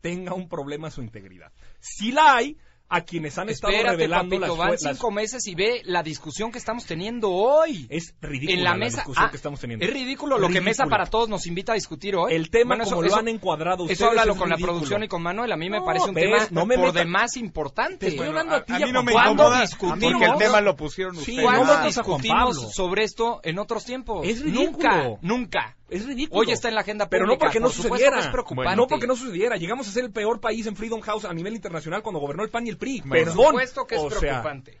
[0.00, 1.52] tenga un problema a su integridad.
[1.80, 2.56] Si la hay,
[2.88, 6.04] a quienes han estado Espérate, revelando papito, las, van las- cinco meses y ve la
[6.04, 7.84] discusión que estamos teniendo hoy.
[7.90, 9.84] es ridícula en la mesa discusión ah, que estamos teniendo.
[9.84, 10.60] Es ridículo lo que.
[10.60, 12.32] Mesa para Todos nos invita a discutir hoy.
[12.32, 14.54] El tema Bueno, como eso- lo eso- han encuadrado ustedes Eso háblalo es con la
[14.54, 14.72] ridículo.
[14.74, 15.50] producción y con Manuel.
[15.50, 17.96] A mí me No, parece un ves, tema no me por demás importante.
[17.98, 20.12] Te estoy hablando a ti, a, mí no me Juan ¿Cuándo incomoda discutimos?
[20.12, 21.38] porque el tema lo pusieron ustedes.
[21.38, 24.24] no ¿Cuándo discutimos sobre esto en otros tiempos?
[24.24, 24.70] Es ridículo.
[24.70, 25.76] Nunca, nunca.
[25.88, 26.40] Es ridículo.
[26.40, 27.36] Hoy está en la agenda Pero pública.
[27.36, 28.16] no porque no Por sucediera.
[28.16, 28.76] que es preocupante.
[28.76, 29.56] No porque no sucediera.
[29.56, 32.50] Llegamos a ser el peor país en Freedom House a nivel internacional cuando gobernó el
[32.50, 33.02] PAN y el PRI.
[33.04, 33.36] Bueno, Perdón.
[33.36, 34.78] Por supuesto que es O sea, preocupante.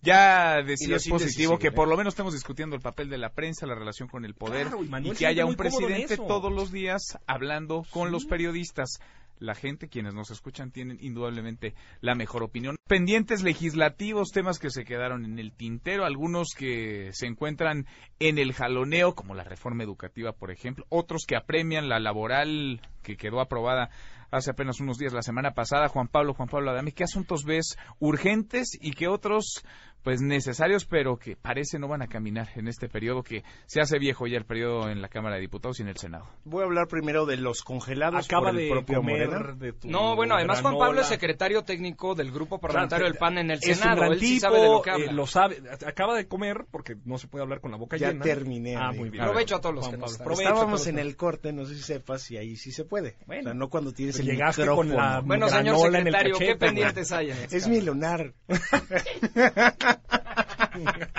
[0.00, 1.72] Ya decía es positivo que ¿eh?
[1.72, 4.68] por lo menos estemos discutiendo el papel de la prensa, la relación con el poder
[4.68, 9.00] Claro, y que haya un presidente todos los días hablando con los periodistas.
[9.38, 12.76] La gente, quienes nos escuchan, tienen indudablemente la mejor opinión.
[12.86, 17.86] Pendientes legislativos, temas que se quedaron en el tintero, algunos que se encuentran
[18.18, 23.16] en el jaloneo, como la reforma educativa, por ejemplo, otros que apremian la laboral que
[23.16, 23.90] quedó aprobada
[24.30, 25.88] hace apenas unos días, la semana pasada.
[25.88, 29.64] Juan Pablo, Juan Pablo Adame, ¿qué asuntos ves urgentes y qué otros,
[30.02, 33.98] pues necesarios, pero que parece no van a caminar en este periodo que se hace
[33.98, 36.26] viejo ya el periodo en la Cámara de Diputados y en el Senado?
[36.44, 39.52] Voy a hablar primero de los congelados acaba por el de propio comer Morena.
[39.54, 40.86] de tu No, bueno, además Juan granola.
[40.86, 43.92] Pablo es secretario técnico del grupo parlamentario del PAN en el es Senado.
[43.92, 45.12] un gran Él sí tipo, sabe de lo que eh, habla.
[45.12, 45.62] lo sabe.
[45.86, 48.24] Acaba de comer porque no se puede hablar con la boca Ya llena.
[48.24, 49.24] terminé, Ah, muy bien.
[49.24, 51.82] Provecho a todos los Juan que nos están Estábamos en el corte, no sé si
[51.82, 53.16] sepas, y ahí sí se puede.
[53.26, 53.40] Bueno.
[53.40, 54.88] o sea, no cuando tienes el Llegaste micrófono.
[54.90, 57.36] con la Bueno, señor granola en el secretario, ¿qué pendientes hay en?
[57.50, 58.32] Es mi lunar.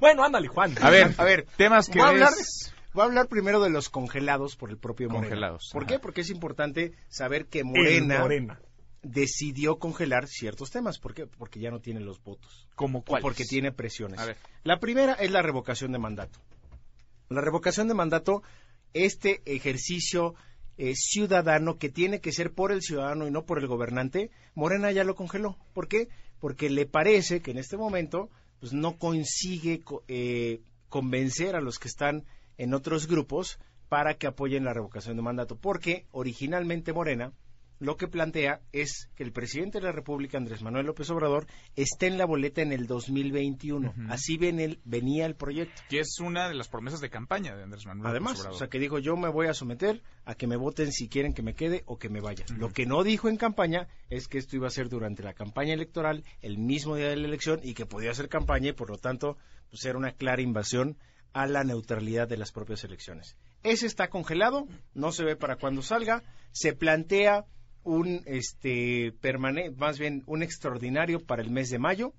[0.00, 0.74] Bueno, ándale, Juan.
[0.80, 2.32] A ver, A ver, temas que voy a hablar,
[2.92, 5.28] voy a hablar primero de los congelados por el propio Morena.
[5.28, 5.92] Congelados, ¿Por ajá.
[5.92, 5.98] qué?
[6.00, 8.60] Porque es importante saber que Morena, Morena.
[9.02, 10.98] decidió congelar ciertos temas.
[10.98, 11.26] ¿Por qué?
[11.26, 12.68] Porque ya no tiene los votos.
[12.74, 13.22] como Y cuáles?
[13.22, 14.18] Porque tiene presiones.
[14.18, 14.36] A ver.
[14.64, 16.40] La primera es la revocación de mandato.
[17.28, 18.42] La revocación de mandato,
[18.92, 20.34] este ejercicio
[20.78, 24.90] eh, ciudadano que tiene que ser por el ciudadano y no por el gobernante, Morena
[24.90, 25.56] ya lo congeló.
[25.72, 26.08] ¿Por qué?
[26.42, 28.28] Porque le parece que en este momento
[28.58, 32.24] pues, no consigue co- eh, convencer a los que están
[32.58, 35.54] en otros grupos para que apoyen la revocación de mandato.
[35.54, 37.32] Porque originalmente Morena
[37.82, 42.06] lo que plantea es que el presidente de la República, Andrés Manuel López Obrador, esté
[42.06, 43.90] en la boleta en el 2021.
[43.90, 44.00] Ujú.
[44.08, 45.82] Así ven el- venía el proyecto.
[45.88, 48.06] Que es una de las promesas de campaña de Andrés Manuel.
[48.08, 48.58] Además, López o Obrador.
[48.60, 51.42] sea, que dijo, yo me voy a someter a que me voten si quieren que
[51.42, 52.44] me quede o que me vaya.
[52.56, 55.74] Lo que no dijo en campaña es que esto iba a ser durante la campaña
[55.74, 58.98] electoral, el mismo día de la elección, y que podía ser campaña y por lo
[58.98, 59.36] tanto,
[59.70, 60.96] pues era una clara invasión
[61.32, 63.36] a la neutralidad de las propias elecciones.
[63.64, 67.44] Ese está congelado, no se ve para cuando salga, se plantea
[67.84, 72.12] un este permane más bien un extraordinario para el mes de mayo.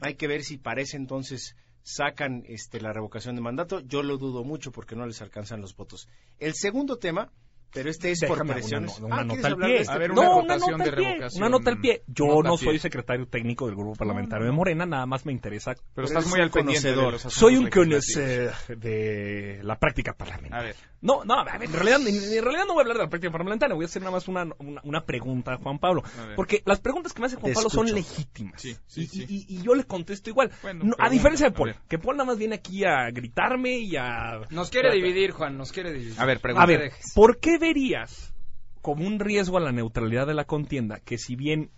[0.00, 3.80] Hay que ver si para ese entonces sacan este, la revocación de mandato.
[3.80, 6.06] Yo lo dudo mucho porque no les alcanzan los votos.
[6.38, 7.30] El segundo tema,
[7.72, 8.98] pero este es por Déjame presiones.
[8.98, 9.80] Una, una Ah, nota ¿quieres al hablar pie.
[9.80, 11.42] este A ver, una no, nota de revocación.
[11.42, 12.02] Una nota al pie.
[12.06, 15.74] Yo Nota no soy secretario técnico del grupo parlamentario de Morena, nada más me interesa.
[15.74, 17.24] Pero Pero estás muy al pendiente de conocedor.
[17.24, 20.66] los Soy un conocedor de la práctica A parlamentaria.
[20.68, 23.08] ver, No, no, a en realidad, en, en realidad no voy a hablar de la
[23.08, 26.02] práctica parlamentaria, voy a hacer nada más una, una, una pregunta a Juan Pablo.
[26.04, 26.34] A.
[26.34, 28.60] Porque las preguntas que me hace Juan Te Pablo son legítimas.
[28.60, 29.26] Sí, sí, y, sí.
[29.28, 30.50] y- y yo le contesto igual.
[30.60, 33.78] Bueno, No, a diferencia de a Paul, que Paul nada más viene aquí a gritarme
[33.78, 34.40] y a...
[34.50, 36.14] Nos quiere dividir, Juan, nos quiere dividir.
[36.20, 36.66] a ver, A pregunta.
[36.66, 36.92] te ver.
[37.14, 38.34] ¿por qué verías
[38.82, 41.70] como un riesgo a la neutralidad de la contienda que si bien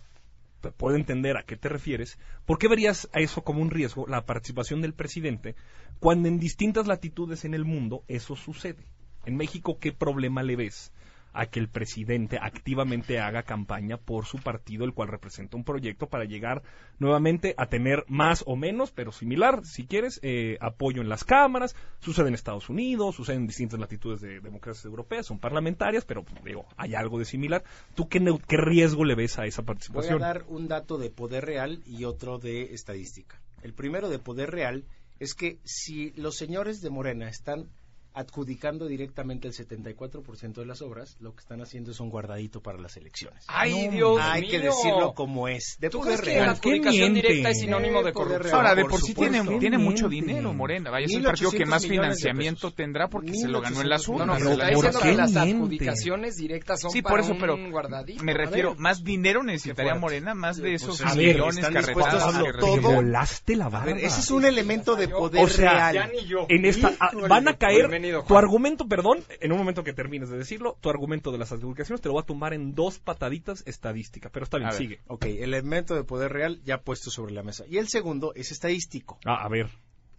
[0.77, 4.25] puedo entender a qué te refieres, ¿por qué verías a eso como un riesgo la
[4.25, 5.55] participación del presidente
[5.99, 8.85] cuando en distintas latitudes en el mundo eso sucede?
[9.25, 10.91] En México, ¿qué problema le ves
[11.33, 16.07] a que el presidente activamente haga campaña por su partido, el cual representa un proyecto
[16.07, 16.61] para llegar
[16.99, 21.75] nuevamente a tener más o menos, pero similar, si quieres, eh, apoyo en las cámaras.
[21.99, 26.65] Sucede en Estados Unidos, sucede en distintas latitudes de democracias europeas, son parlamentarias, pero digo,
[26.77, 27.63] hay algo de similar.
[27.95, 30.19] ¿Tú qué, qué riesgo le ves a esa Voy a participación?
[30.19, 33.39] dar un dato de poder real y otro de estadística.
[33.63, 34.85] El primero de poder real
[35.19, 37.69] es que si los señores de Morena están
[38.13, 42.77] adjudicando directamente el 74% de las obras, lo que están haciendo es un guardadito para
[42.77, 43.45] las elecciones.
[43.47, 45.77] ¡Ay, Dios Hay que decirlo como es.
[45.79, 46.55] De ¿Tú poder crees que la real.
[46.57, 47.27] adjudicación miente?
[47.29, 48.43] directa es sinónimo de corrupción?
[48.43, 48.55] real.
[48.55, 50.89] Ahora, de por por sí tiene, tiene mucho dinero, Morena.
[50.91, 54.07] Vaya, es el partido que 1.800 más financiamiento tendrá porque se lo ganó en las
[54.07, 54.41] 1.800 No, no, urnas.
[54.43, 57.31] pero Pero está ¿por diciendo qué que las adjudicaciones directas son Sí, para por eso,
[57.33, 58.23] un pero guardadito.
[58.23, 58.79] me refiero, ver.
[58.79, 59.95] más dinero necesitaría.
[59.95, 62.81] Morena, más de Pues, esos a ver, millones reciben.
[62.81, 63.85] volaste la A barba.
[63.93, 66.11] ver, ese es un elemento de poder O sea, Ya real.
[66.13, 66.45] ni yo.
[66.49, 70.29] En esta ah, van a caer Bienvenido, tu argumento, perdón, en un momento que termines
[70.31, 73.61] de decirlo, tu argumento de las adjudicaciones te lo voy a tumbar en dos pataditas
[73.67, 74.77] estadísticas, pero está bien, A ver.
[74.79, 74.99] sigue.
[75.05, 77.63] Ok, el elemento de poder real ya puesto sobre la mesa.
[77.69, 79.19] Y el segundo es estadístico.
[79.23, 79.69] Ah, a ver.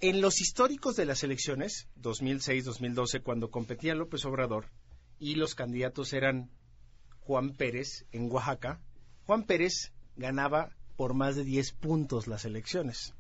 [0.01, 4.67] En los históricos de las elecciones, 2006-2012, cuando competía López Obrador
[5.19, 6.51] y los candidatos eran
[7.23, 8.81] Juan Pérez en Oaxaca,
[9.27, 13.13] Juan Pérez ganaba por más de 10 puntos las elecciones.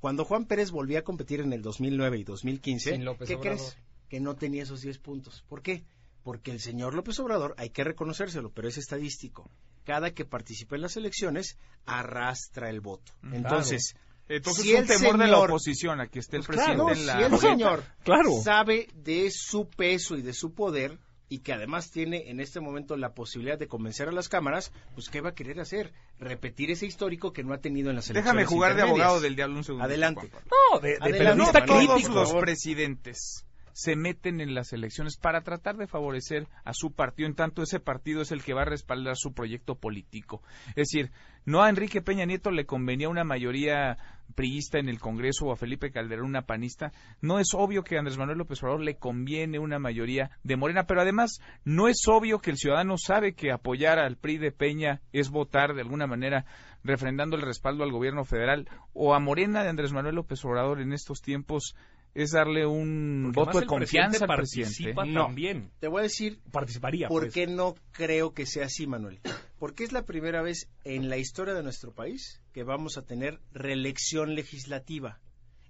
[0.00, 3.58] Cuando Juan Pérez volvía a competir en el 2009 y 2015, Sin López ¿qué Obrador.
[3.58, 3.78] crees?
[4.08, 5.44] Que no tenía esos 10 puntos.
[5.48, 5.84] ¿Por qué?
[6.22, 9.50] Porque el señor López Obrador, hay que reconocérselo, pero es estadístico.
[9.84, 13.12] Cada que participa en las elecciones, arrastra el voto.
[13.32, 13.94] Entonces,
[14.28, 16.58] Entonces si es un el temor de la señor- oposición a que esté el pues
[16.58, 18.42] presidente claro, en la si el señor Claro.
[18.42, 20.98] sabe de su peso y de su poder
[21.30, 25.08] y que además tiene en este momento la posibilidad de convencer a las cámaras, pues
[25.08, 25.92] ¿qué va a querer hacer?
[26.18, 29.36] Repetir ese histórico que no ha tenido en las elecciones Déjame jugar de abogado del
[29.36, 29.84] diablo un segundo.
[29.84, 30.30] Adelante.
[30.72, 31.16] No, de, de Adelante,
[31.52, 31.86] periodista Manuel.
[31.86, 32.14] Todos crítico.
[32.14, 33.44] los presidentes
[33.78, 37.78] se meten en las elecciones para tratar de favorecer a su partido, en tanto ese
[37.78, 40.42] partido es el que va a respaldar su proyecto político.
[40.70, 41.12] Es decir,
[41.44, 43.96] no a Enrique Peña Nieto le convenía una mayoría
[44.34, 46.90] priista en el Congreso o a Felipe Calderón una panista.
[47.20, 50.88] No es obvio que a Andrés Manuel López Obrador le conviene una mayoría de Morena,
[50.88, 55.02] pero además no es obvio que el ciudadano sabe que apoyar al PRI de Peña
[55.12, 56.46] es votar de alguna manera
[56.82, 60.92] refrendando el respaldo al gobierno federal o a Morena de Andrés Manuel López Obrador en
[60.92, 61.76] estos tiempos
[62.14, 65.26] es darle un Porque voto de confianza al presidente No.
[65.26, 65.70] también.
[65.80, 67.08] Te voy a decir Participaría.
[67.08, 67.34] por pues.
[67.34, 69.20] qué no creo que sea así, Manuel.
[69.58, 73.40] Porque es la primera vez en la historia de nuestro país que vamos a tener
[73.52, 75.20] reelección legislativa.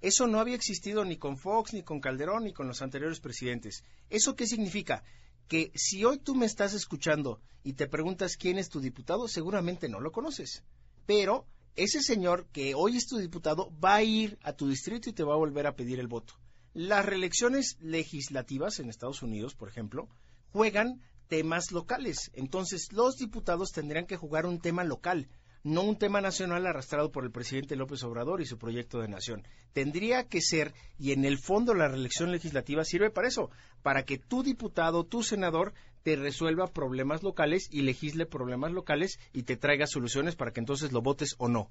[0.00, 3.82] Eso no había existido ni con Fox, ni con Calderón, ni con los anteriores presidentes.
[4.10, 5.02] ¿Eso qué significa?
[5.48, 9.88] Que si hoy tú me estás escuchando y te preguntas quién es tu diputado, seguramente
[9.88, 10.62] no lo conoces.
[11.06, 15.12] Pero ese señor que hoy es tu diputado va a ir a tu distrito y
[15.12, 16.34] te va a volver a pedir el voto.
[16.74, 20.08] Las reelecciones legislativas en Estados Unidos, por ejemplo,
[20.52, 22.30] juegan temas locales.
[22.34, 25.28] Entonces, los diputados tendrían que jugar un tema local,
[25.62, 29.46] no un tema nacional arrastrado por el presidente López Obrador y su proyecto de nación.
[29.72, 33.50] Tendría que ser, y en el fondo la reelección legislativa sirve para eso,
[33.82, 39.42] para que tu diputado, tu senador, te resuelva problemas locales y legisle problemas locales y
[39.42, 41.70] te traiga soluciones para que entonces lo votes o no.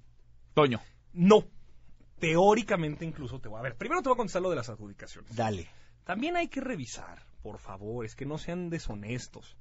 [0.53, 0.81] Toño.
[1.13, 1.45] No.
[2.19, 3.75] Teóricamente incluso te voy a ver.
[3.75, 5.35] Primero te voy a contestar lo de las adjudicaciones.
[5.35, 5.69] Dale.
[6.03, 9.57] También hay que revisar, por favor, es que no sean deshonestos.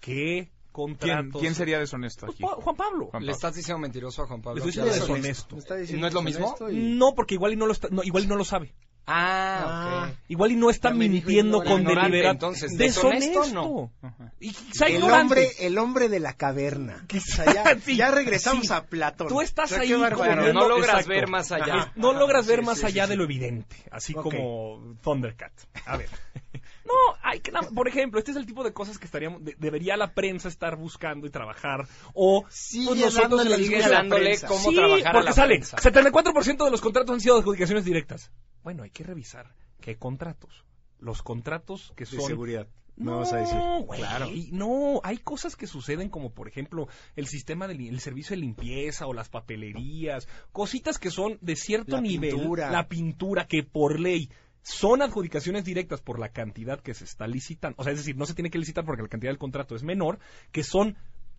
[0.00, 0.08] ¿Qué
[0.38, 1.40] ¿Quién, contratos?
[1.40, 2.42] quién sería deshonesto Pues, aquí?
[2.44, 3.06] Pa- Juan Pablo.
[3.10, 4.62] Juan Le estás diciendo mentiroso a Juan Pablo.
[4.64, 5.54] Le estoy diciendo deshonesto.
[5.56, 6.56] Me está diciendo ¿No es lo mismo?
[6.70, 8.74] y- No, porque igual y no lo está, no, igual y no lo sabe.
[9.10, 10.16] Ah, ok.
[10.28, 12.30] Igual y no está mintiendo con deliberado.
[12.32, 14.32] entonces, deshonesto, deshonesto, Ajá.
[14.38, 15.22] Y quizá el ignorante.
[15.22, 17.04] hombre, el hombre de la caverna.
[17.06, 18.72] Quizá, ya, sí, ya regresamos sí.
[18.74, 19.28] a Platón.
[19.28, 20.04] Tú estás O sea, ahí como
[20.52, 21.08] no logras exacto.
[21.08, 21.74] ver más allá.
[21.74, 21.92] Ajá.
[21.96, 23.18] No logras ver Sí, más sí, allá sí, de sí.
[23.18, 24.24] lo evidente, así Ok.
[24.24, 25.52] como Thundercat.
[25.86, 26.10] A ver.
[26.88, 29.96] No, hay que, por ejemplo, este es el tipo de cosas que estaríamos, de- debería
[29.96, 34.70] la prensa estar buscando y trabajar, o Sigue pues nosotros dándole Sigue a dándole cómo
[34.70, 35.76] sí, trabajar a porque la sale, prensa.
[35.76, 38.32] 74% de los contratos han sido adjudicaciones directas.
[38.62, 40.64] Bueno, hay que revisar qué contratos.
[40.98, 42.66] Los contratos que De son seguridad.
[42.96, 43.56] Me no, vas a decir.
[43.86, 44.26] güey, Claro.
[44.50, 49.06] No, hay cosas que suceden como por ejemplo el sistema del el servicio de limpieza
[49.06, 52.70] o las papelerías, cositas que son de cierto La nivel, pintura.
[52.72, 54.30] la pintura que por ley
[54.68, 58.26] son adjudicaciones directas por la cantidad que se está licitando, o sea, es decir, no
[58.26, 60.18] se tiene que licitar porque la cantidad del contrato es menor,
[60.52, 60.96] que son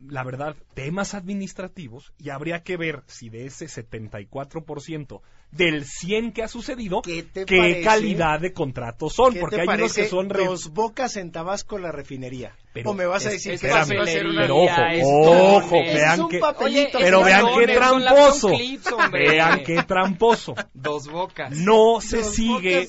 [0.08, 6.44] la verdad, temas administrativos y habría que ver si de ese 74% del 100 que
[6.44, 7.82] ha sucedido, ¿Qué te qué parece?
[7.82, 11.78] calidad de contratos son, ¿Qué porque hay unos que son re- Dos bocas en Tabasco
[11.80, 12.56] la refinería.
[12.72, 15.72] Pero o me vas a decir es que va a ser una pero ojo, ojo,
[15.84, 16.98] vean es un que papelito.
[17.00, 18.48] Oye, pero vean qué tramposo.
[18.50, 18.90] clips.
[19.12, 20.54] Vean qué tramposo.
[20.74, 21.52] Dos bocas.
[21.58, 22.88] No se Dos sigue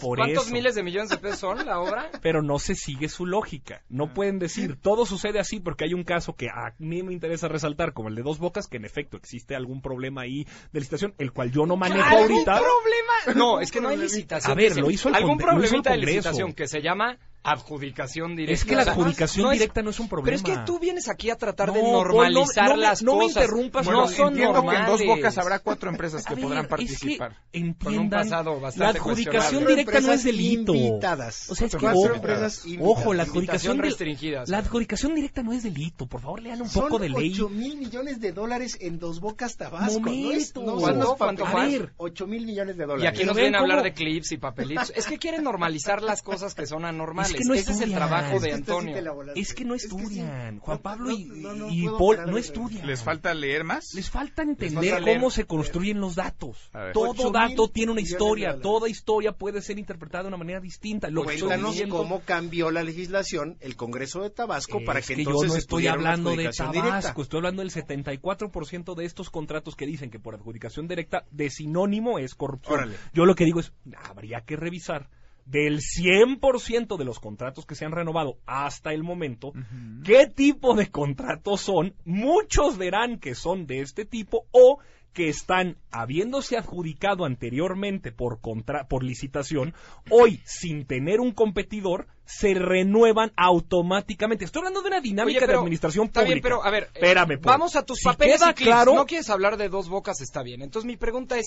[0.00, 0.52] por ¿Cuántos eso.
[0.54, 2.08] miles de millones de pesos son la obra?
[2.22, 3.82] Pero no se sigue su lógica.
[3.88, 7.48] No pueden decir, todo sucede así porque hay un caso que a mí me interesa
[7.48, 11.14] resaltar, como el de Dos Bocas, que en efecto existe algún problema ahí de licitación,
[11.18, 12.60] el cual yo no manejo ¿Algún ahorita.
[12.60, 13.34] problema?
[13.34, 14.14] No, es que no hay problemita.
[14.16, 14.52] licitación.
[14.52, 16.80] A ver, lo hizo el Algún Congre- lo hizo el problemita de licitación que se
[16.80, 17.18] llama
[17.52, 18.52] adjudicación directa.
[18.54, 20.24] Es que la adjudicación no es- directa no es un problema.
[20.26, 22.82] Pero es que tú vienes aquí a tratar de No, normalizar Paul, no- no me-
[22.82, 23.42] las no me cosas.
[23.44, 24.80] interrumpas, no Bueno, son entiendo normales.
[24.80, 27.36] que en dos bocas habrá cuatro empresas que A ver, podrán es participar.
[27.52, 29.76] que entiendan, pasado la bastante adjudicación cuestionable.
[29.76, 30.74] directa no es delito.
[30.74, 31.50] invitadas.
[31.50, 32.96] O sea, es que Cuatro ojo, empresas invitadas.
[32.98, 34.48] ojo, la adjudicación restringidas.
[34.48, 36.06] La adjudicación directa no es delito.
[36.06, 37.32] Por favor, lean un Son poco de ley.
[37.32, 40.00] 8 mil millones de dólares en dos bocas Tabasco.
[40.00, 40.62] No, es, Momento.
[40.64, 41.16] no ¿Cuánto?
[41.16, 41.88] ¿Cuánto fue?
[41.96, 43.04] 8 mil millones de dólares.
[43.04, 44.92] Y aquí nos vienen a hablar de clips y papelitos.
[44.94, 47.35] Es que quieren normalizar las cosas que son anormales.
[47.36, 48.08] Es que no Ese es el estudian.
[48.08, 48.96] trabajo de Antonio.
[49.34, 49.96] Es que no Es que sí.
[49.96, 50.58] estudian.
[50.60, 52.86] Juan Pablo y, no, no, no y Paul no estudian.
[52.86, 53.94] ¿Les falta leer más?
[53.94, 56.70] Les falta entender cómo se construyen los datos.
[56.92, 58.58] Todo dato tiene una historia.
[58.60, 61.08] Toda historia puede ser interpretada de una manera distinta.
[61.08, 65.16] Lo que estoy Cuéntanos cómo cambió la legislación el Congreso de Tabasco para Es que,
[65.16, 67.14] que yo entonces no se estoy hablando de Tabasco, directa.
[67.22, 72.18] estoy hablando del 74% de estos contratos que dicen que por adjudicación directa de sinónimo
[72.18, 72.74] es corrupción.
[72.74, 72.96] Órale.
[73.12, 73.72] Yo lo que digo es,
[74.04, 75.08] habría que revisar
[75.46, 79.52] del 100% de los contratos que se han renovado hasta el momento,
[80.04, 81.94] qué tipo de contratos son.
[82.04, 84.78] Muchos verán que son de este tipo o
[85.12, 89.72] que están habiéndose adjudicado anteriormente por contra por licitación,
[90.10, 94.44] hoy sin tener un competidor se renuevan automáticamente.
[94.44, 96.34] Estoy hablando de una dinámica Oye, de administración Está pública.
[96.34, 97.40] bien, pero a ver, eh, Espérame, Paul.
[97.44, 98.68] vamos a tus Si papeles queda y clips.
[98.70, 100.62] claro- No quieres hablar de dos bocas, está bien.
[100.62, 101.46] Entonces mi pregunta es,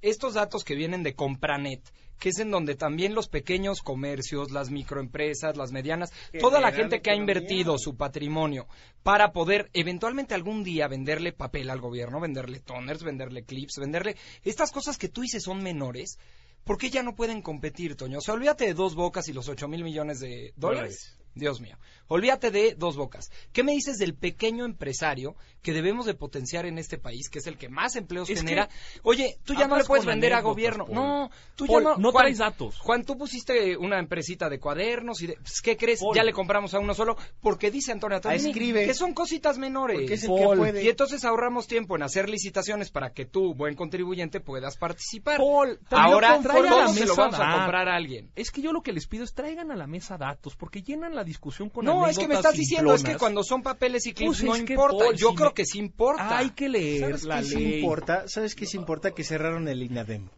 [0.00, 1.80] estos datos que vienen de Compranet,
[2.18, 7.00] que es en donde también los pequeños comercios, las microempresas, las medianas, toda la gente
[7.00, 8.66] que ha invertido su patrimonio
[9.02, 14.70] para poder eventualmente algún día venderle papel al gobierno, venderle toners, venderle clips, venderle estas
[14.70, 16.18] cosas que tú dices son menores,
[16.64, 18.18] ¿por qué ya no pueden competir, Toño?
[18.18, 21.16] O sea, olvídate de dos bocas y los ocho mil millones de dólares.
[21.34, 21.76] Dios mío.
[22.08, 23.30] Olvídate de dos bocas.
[23.52, 27.46] ¿Qué me dices del pequeño empresario que debemos de potenciar en este país, que es
[27.46, 28.68] el que más empleos Es que genera?
[29.02, 30.84] Oye, tú ya no le puedes vender a gobierno.
[30.84, 30.94] Paul.
[30.94, 31.96] No, tú Paul, ya no.
[31.96, 32.78] no Juan, traes datos.
[32.80, 35.34] Juan, tú pusiste una empresita de cuadernos y de...
[35.34, 36.00] pues, ¿Qué crees?
[36.00, 36.14] Paul.
[36.14, 38.86] Ya le compramos a uno solo porque dice Antonio Antonini escribe.
[38.86, 40.00] que son cositas menores.
[40.00, 40.50] Porque es el Paul.
[40.50, 40.84] que puede.
[40.84, 45.38] Y entonces ahorramos tiempo en hacer licitaciones para que tú, buen contribuyente, puedas participar.
[45.38, 48.30] Paul, Ahora traigan a la todo se lo vamos a comprar a alguien.
[48.34, 51.14] Es que yo lo que les pido es traigan a la mesa datos, porque llenan
[51.14, 54.12] la discusión con No, es que me estás diciendo, es que cuando son papeles y
[54.14, 54.98] clips Pues no importa.
[55.04, 56.38] Paul, Yo si creo me- que sí importa.
[56.38, 57.74] Hay que leer ¿Sabes la qué sí ley.
[57.80, 58.28] importa?
[58.28, 59.10] ¿Sabes qué sí importa?
[59.12, 60.28] Que cerraron el INADEM.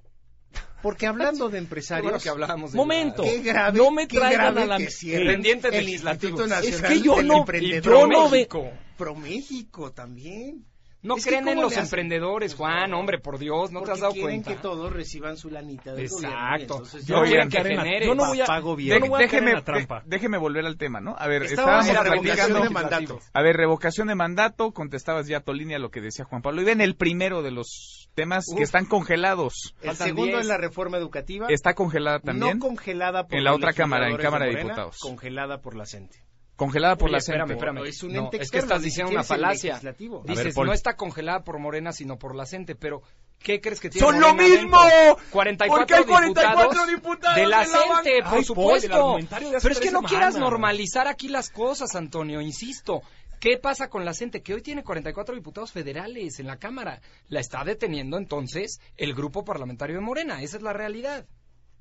[0.82, 2.04] Porque hablando de empresarios...
[2.04, 3.22] bueno que hablábamos de Momento.
[3.22, 4.86] la- Qué grave, No me qué traigan grave a la-
[5.26, 6.42] Pendiente el legislativo.
[6.42, 7.82] Es que yo del no- Emprendedor.
[8.00, 8.70] yo no ve- México.
[8.98, 10.66] Pro México también.
[11.04, 14.00] No Es que creen en ¿cómo los emprendedores, Juan, hombre, por Dios, no te has
[14.00, 14.50] dado quieren cuenta.
[14.54, 16.62] que todos reciban su lanita del gobierno, y Exacto.
[16.74, 18.06] entonces Yo quieren que genere.
[18.14, 19.04] no voy a, Papá yo gobierno.
[19.06, 20.00] no voy a déjeme, en la trampa.
[20.00, 21.14] de- déjeme volver al tema, ¿no?
[21.18, 23.20] A ver, Estábamos estábamos revocación de mandato.
[23.34, 26.62] A ver, revocación de mandato, contestabas ya Tolini a lo que decía Juan Pablo.
[26.62, 28.56] Y ven el primero de los temas Uf.
[28.56, 29.74] que están congelados.
[29.82, 30.40] El Faltan segundo 10.
[30.40, 31.48] es la reforma educativa.
[31.50, 32.58] Está congelada también.
[32.58, 34.98] No congelada por En la otra cámara, en Cámara de Morena, Diputados.
[35.02, 36.23] Congelada por la CENTE.
[36.56, 37.54] Congelada por Oye, la espérame, CENTE.
[37.54, 37.86] espérame.
[37.88, 39.72] Es un No, ente es que estás diciendo una falacia.
[39.72, 40.18] legislativo.
[40.20, 40.68] A ver, Dices, Paul.
[40.68, 43.02] no está congelada por Morena, sino por la CENTE, pero
[43.40, 44.78] ¿qué crees que tiene ¡Son lo mismo!
[44.84, 45.16] dentro?
[45.32, 47.64] 44 Porque hay 44 diputados diputados de la.
[47.66, 49.16] CENTE, por Ay, supuesto.
[49.30, 53.02] Pero es que no quieras normalizar aquí las cosas, Antonio, insisto.
[53.40, 54.42] ¿Qué pasa con la CENTE?
[54.42, 57.02] Que hoy tiene 44 diputados federales en la Cámara.
[57.28, 60.40] La está deteniendo entonces el grupo parlamentario de Morena.
[60.40, 61.26] Esa es la realidad.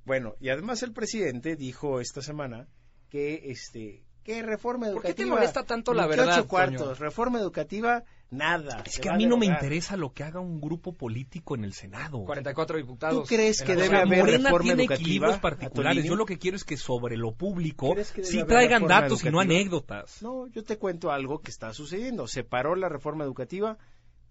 [0.04, 2.68] Bueno, y además el presidente dijo esta semana
[3.10, 5.16] que este que reforma ¿Por educativa.
[5.16, 6.96] qué te molesta tanto la verdad, ocho cuartos, Toño?
[6.96, 8.84] reforma educativa, nada.
[8.86, 11.74] Es que a mí no me interesa lo que haga un grupo político en el
[11.74, 12.24] Senado.
[12.24, 13.24] 44 diputados.
[13.24, 16.06] ¿Tú crees que la O debe sea, haber Morena reforma tiene educativa, equilibrios particulares.
[16.06, 19.22] Yo lo que quiero es que sobre lo público ¿Crees que debe sí traigan datos
[19.24, 19.42] y no educativa?
[19.42, 20.22] anécdotas.
[20.22, 22.28] No, yo te cuento algo que está sucediendo.
[22.28, 23.78] Se paró la reforma educativa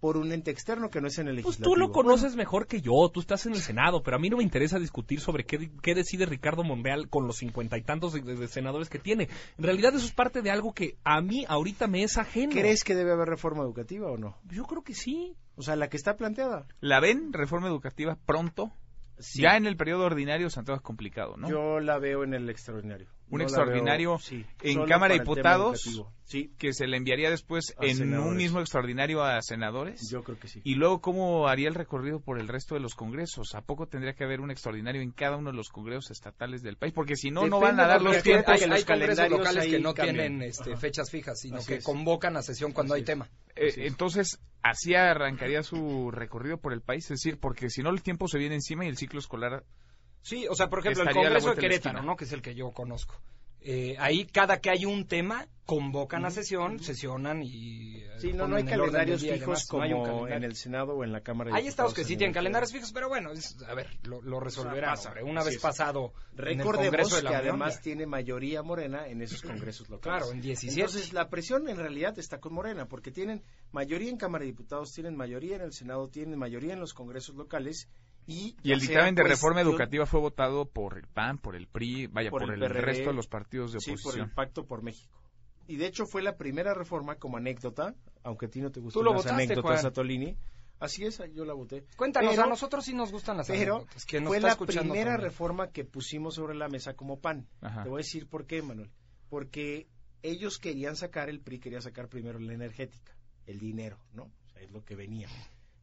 [0.03, 1.75] por un ente externo que no es en el Pues legislativo.
[1.75, 4.35] tú lo conoces mejor que yo, tú estás en el Senado, pero a mí no
[4.35, 8.21] me interesa discutir sobre qué, qué decide Ricardo Monreal con los cincuenta y tantos de,
[8.21, 9.29] de senadores que tiene.
[9.57, 12.51] En realidad eso es parte de algo que a mí ahorita me es ajeno.
[12.51, 14.35] ¿Crees que debe haber reforma educativa o no?
[14.51, 15.37] Yo creo que sí.
[15.55, 16.65] O sea, la que está planteada.
[16.81, 18.73] ¿La ven reforma educativa pronto?
[19.19, 19.41] Sí.
[19.41, 21.47] Ya en el periodo ordinario Santiago es complicado, ¿no?
[21.47, 23.07] Yo la veo en el extraordinario.
[23.29, 26.03] Un extraordinario veo, sí, en solo Cámara de Diputados.
[26.25, 30.09] Sí, que se le enviaría después A en un mismo extraordinario a senadores.
[30.09, 30.61] yo creo que sí.
[30.63, 33.53] Y luego, ¿cómo haría el recorrido por el resto de los congresos?
[33.55, 36.77] ¿A poco tendría que haber un extraordinario en cada uno de los congresos estatales del
[36.77, 36.93] país?
[36.93, 38.49] Porque si no, no van a dar los hay- tiempos.
[38.61, 40.15] hay, los hay congresos calendarios locales que no cambian.
[40.15, 41.83] tienen este, fechas fijas, sino Así que es.
[41.83, 43.05] convocan a sesión cuando Así hay es.
[43.07, 43.29] tema.
[43.55, 47.03] Eh, entonces, así arrancaría su recorrido por el país.
[47.05, 49.63] Es decir, porque si no, el tiempo se viene encima y el ciclo escolar.
[50.23, 52.01] Sí, o sea, por ejemplo, el Congreso de Querétaro.
[52.01, 52.15] ¿no?
[52.15, 53.21] Que es el que yo conozco.
[53.65, 58.45] Eh, ahí cada que hay un tema convocan a sesión, sesionan y eh, Sí, no,
[58.45, 60.35] no hay calendarios fijos demás, no hay un como calendario.
[60.35, 62.73] en el Senado o en la Cámara de Hay estados que sí en tienen calendarios
[62.73, 64.97] fijos, pero bueno, es- a ver, lo, lo resolverán.
[65.25, 67.81] Una vez pasado en el Recordemos Congreso de que Unión, además ya.
[67.83, 70.19] tiene mayoría morena en esos congresos locales.
[70.19, 70.81] Claro, en 17.
[70.81, 74.91] Entonces la presión en realidad está con Morena, porque tienen mayoría en Cámara de Diputados,
[74.91, 77.87] tienen mayoría en el Senado, tienen mayoría en los congresos locales
[78.27, 78.55] y...
[78.63, 82.29] Y el dictamen de reforma educativa fue votado por el PAN, por el PRI, vaya,
[82.29, 84.27] por, Por el el, PRD, resto de los partidos de Sí, por oposición.
[84.29, 85.19] el Pacto por México.
[85.67, 89.03] Y de hecho fue la primera reforma como anécdota, aunque a ti no te gustan
[89.05, 90.37] las votaste, anécdotas, Juan.
[90.79, 91.85] Así es, yo la voté.
[91.95, 94.05] Cuéntanos, Pero- a nosotros sí nos gustan las Pero anécdotas.
[94.05, 95.29] Quien nos fue está la escuchando primera también.
[95.29, 97.47] reforma que pusimos sobre la mesa como PAN.
[97.61, 97.83] Ajá.
[97.83, 98.89] Te voy a decir por qué, Manuel.
[99.29, 99.87] Porque
[100.23, 103.15] ellos querían sacar, el PRI quería sacar primero la energética,
[103.45, 104.23] el dinero, ¿no?
[104.23, 105.29] O sea, es lo que venía.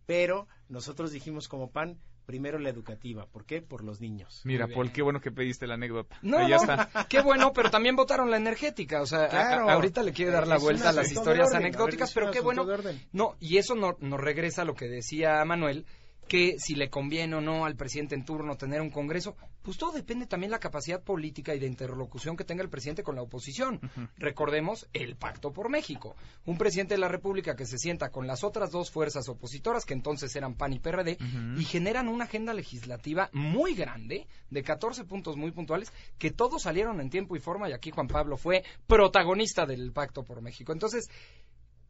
[0.04, 1.98] Pero nosotros dijimos como PAN,
[2.30, 3.26] primero la educativa.
[3.26, 3.60] ¿Por qué?
[3.60, 4.42] Por los niños.
[4.44, 6.16] Mira, Paul, qué bueno que pediste la anécdota.
[6.22, 7.06] No, Ahí ya no, está.
[7.08, 9.02] qué bueno, pero también votaron la energética.
[9.02, 9.68] O sea, a- Claro.
[9.68, 11.58] a- ahorita le quiere dar la Es vuelta a las historias orden.
[11.62, 12.64] Ver, anecdóticas, pero qué bueno.
[13.12, 15.84] No, y eso no- nos regresa a lo que decía Manuel,
[16.30, 19.90] que si le conviene o no al presidente en turno tener un Congreso, pues todo
[19.90, 23.22] depende también de la capacidad política y de interlocución que tenga el presidente con la
[23.22, 23.80] oposición.
[24.16, 26.14] Recordemos el Pacto por México.
[26.46, 29.94] Un presidente de la República que se sienta con las otras dos fuerzas opositoras, que
[29.94, 31.18] entonces eran PAN y PRD,
[31.58, 37.00] y generan una agenda legislativa muy grande, de 14 puntos muy puntuales, que todos salieron
[37.00, 40.72] en tiempo y forma, y aquí Juan Pablo fue protagonista del Pacto por México.
[40.72, 41.08] Entonces,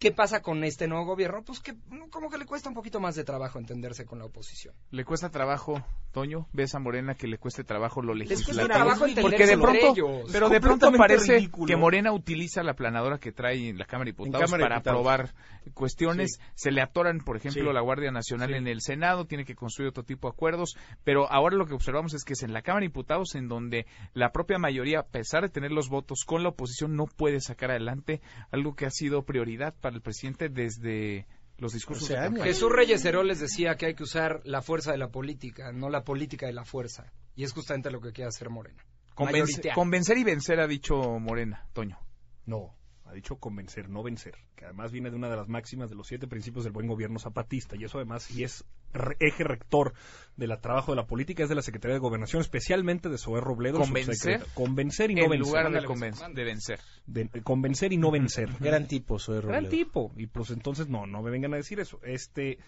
[0.00, 1.42] ¿Qué pasa con este nuevo gobierno?
[1.44, 1.74] Pues que
[2.08, 4.74] como que le cuesta un poquito más de trabajo entenderse con la oposición.
[4.90, 6.48] ¿Le cuesta trabajo, Toño?
[6.54, 8.56] ¿Ves a Morena que le cueste trabajo lo Les legislativo?
[8.66, 10.30] cuesta trabajo entenderse Porque de pronto, ellos.
[10.32, 11.66] pero de pronto parece ridículo.
[11.66, 14.76] que Morena utiliza la planadora que trae en la Cámara de Diputados Cámara de para
[14.76, 15.00] Diputados.
[15.28, 15.34] aprobar
[15.74, 16.40] cuestiones.
[16.54, 17.74] Se le atoran, por ejemplo, Sí.
[17.74, 18.54] la Guardia Nacional Sí.
[18.54, 22.14] en el Senado, tiene que construir otro tipo de acuerdos, pero ahora lo que observamos
[22.14, 23.84] es que es en la Cámara de Diputados en donde
[24.14, 27.70] la propia mayoría, a pesar de tener los votos con la oposición, no puede sacar
[27.70, 31.26] adelante algo que ha sido prioridad para el presidente desde
[31.58, 32.42] los discursos de.
[32.42, 36.04] Jesús Reyes Heroles decía que hay que usar la fuerza de la política, no la
[36.04, 37.12] política de la fuerza.
[37.36, 38.84] Y es justamente lo que quiere hacer Morena.
[39.14, 39.74] Convence- Mayoritear.
[39.74, 41.98] convencer y vencer, ha dicho Morena, Toño.
[42.46, 42.74] No,
[43.10, 46.06] ha dicho convencer, no vencer, que además viene de una de las máximas de los
[46.06, 49.94] siete principios del buen gobierno zapatista, y eso además sí es re- eje rector
[50.36, 53.78] del trabajo de la política, es de la Secretaría de Gobernación, especialmente de Zoé Robledo.
[53.80, 54.44] ¿Convencer?
[54.54, 55.46] Convencer y no en vencer.
[55.48, 56.80] lugar de, Ándale, conven- pues, de vencer.
[57.06, 58.48] De- convencer y no vencer.
[58.60, 59.68] Gran tipo, Gran Robledo.
[59.70, 60.12] tipo.
[60.16, 61.98] Y pues entonces no, no me vengan a decir eso.
[62.04, 62.58] Este,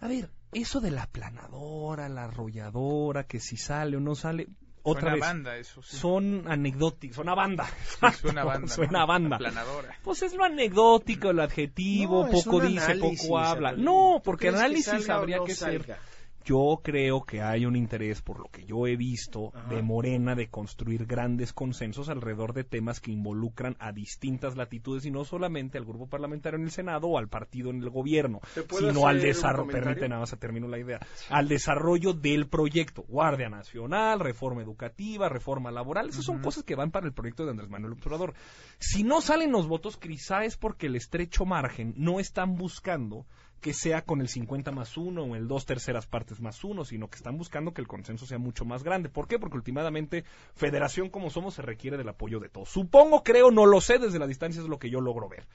[0.00, 4.46] a ver, eso de la planadora, la arrolladora, que si sale o no sale,
[4.88, 5.20] otra Suena vez.
[5.20, 5.96] banda, eso sí.
[5.96, 7.66] Son anecdóticos, suena banda.
[7.66, 8.68] Sí, suena banda.
[8.74, 9.06] suena ¿no?
[9.08, 9.36] banda.
[9.36, 9.98] Aplanadora.
[10.04, 13.72] Pues es lo anecdótico, el adjetivo, No, poco dice, análisis, poco habla.
[13.72, 15.98] No, ¿Tú porque análisis habría que ser.
[16.46, 19.68] Yo creo que hay un interés, por lo que yo he visto, Ajá.
[19.68, 25.10] de Morena de construir grandes consensos alrededor de temas que involucran a distintas latitudes y
[25.10, 28.62] no solamente al grupo parlamentario en el Senado o al partido en el gobierno, ¿Te
[28.62, 33.48] puedo sino al desarrollo, nada más a termino la idea, al desarrollo del proyecto, Guardia
[33.48, 37.70] Nacional, reforma educativa, reforma laboral, esas son cosas que van para el proyecto de Andrés
[37.70, 38.34] Manuel Obrador.
[38.78, 43.26] Si no salen los votos, quizá es porque el estrecho margen no están buscando
[43.60, 47.08] que sea con el 50 más 1 o el dos terceras partes más 1, sino
[47.08, 49.08] que están buscando que el consenso sea mucho más grande.
[49.08, 49.38] ¿Por qué?
[49.38, 52.68] Porque últimamente, federación como somos, se requiere del apoyo de todos.
[52.68, 55.46] Supongo, creo, no lo sé, desde la distancia es lo que yo logro ver.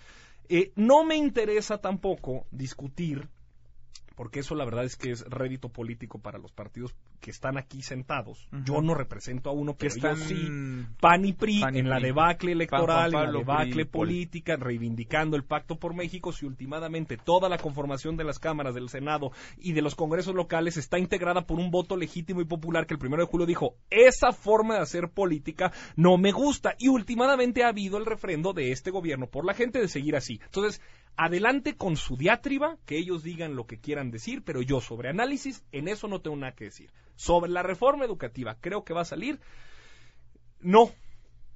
[0.49, 3.29] Eh, no me interesa tampoco discutir,
[4.21, 7.81] porque eso la verdad es que es rédito político para los partidos que están aquí
[7.81, 8.47] sentados.
[8.63, 11.79] Yo no represento a uno, Que pero yo están sí PAN y PRI PAN y
[11.79, 16.45] en la debacle electoral, en la debacle PRI, política, reivindicando el pacto por México, si
[16.45, 20.99] últimamente toda la conformación de las cámaras del Senado y de los congresos locales está
[20.99, 24.75] integrada por un voto legítimo y popular que el primero de julio dijo, esa forma
[24.75, 26.75] de hacer política no me gusta.
[26.77, 30.39] Y últimamente ha habido el refrendo de este gobierno por la gente de seguir así.
[30.45, 30.79] Entonces,
[31.17, 35.63] adelante con su diatriba, que ellos digan lo que quieran decir, pero yo sobre análisis,
[35.71, 36.91] en eso no tengo nada que decir.
[37.15, 39.39] Sobre la reforma educativa, creo que va a salir.
[40.61, 40.91] No,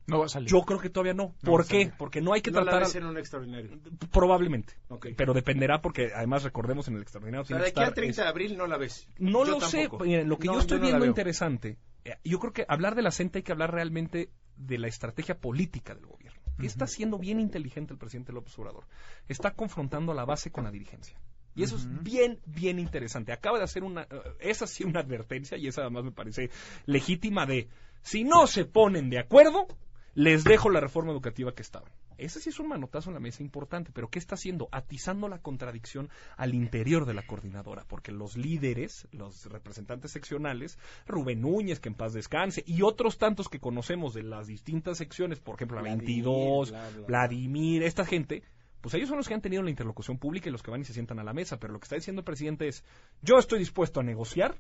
[0.08, 0.50] No va a salir.
[0.50, 1.36] yo creo que todavía no.
[1.42, 1.92] No, ¿Por qué?
[1.98, 2.82] Porque no hay que no la tratar.
[2.84, 3.80] ves a- en un extraordinario.
[4.12, 4.74] Probablemente.
[5.16, 7.44] Pero dependerá porque además recordemos en el extraordinario.
[7.44, 9.08] O sea, de aquí al estar 30 de abril no la ves.
[9.18, 9.90] No Yo lo sé.
[10.04, 11.78] Miren, lo que No, yo estoy no la viendo interesante.
[12.04, 15.38] eh, Yo creo que hablar de la CENTE hay que hablar realmente de la estrategia
[15.40, 16.35] política del gobierno.
[16.60, 18.86] ¿Qué está haciendo bien inteligente el presidente López Obrador?
[19.28, 21.20] Está confrontando a la base con la dirigencia.
[21.56, 23.32] Y eso es bien, bien interesante.
[23.32, 24.08] Acaba de hacer una, eh,
[24.40, 26.50] esa sí una advertencia y esa además me parece
[26.86, 27.70] legítima de,
[28.02, 29.68] si no se ponen de acuerdo,
[30.14, 31.90] les dejo la reforma educativa que estaba.
[32.18, 34.70] Ese sí es un manotazo en la mesa importante, pero ¿qué está haciendo?
[34.72, 41.42] Atizando la contradicción al interior de la coordinadora, porque los líderes, los representantes seccionales, Rubén
[41.42, 45.56] Núñez, que en paz descanse, y otros tantos que conocemos de las distintas secciones, por
[45.56, 47.08] ejemplo, la Vladimir, 22, bla, bla.
[47.08, 48.44] Vladimir, esta gente,
[48.82, 50.86] pues ellos son los que han tenido la interlocución pública y los que van y
[50.86, 52.84] se sientan a la mesa, pero lo que está diciendo el presidente es,
[53.22, 54.56] yo estoy dispuesto a negociar,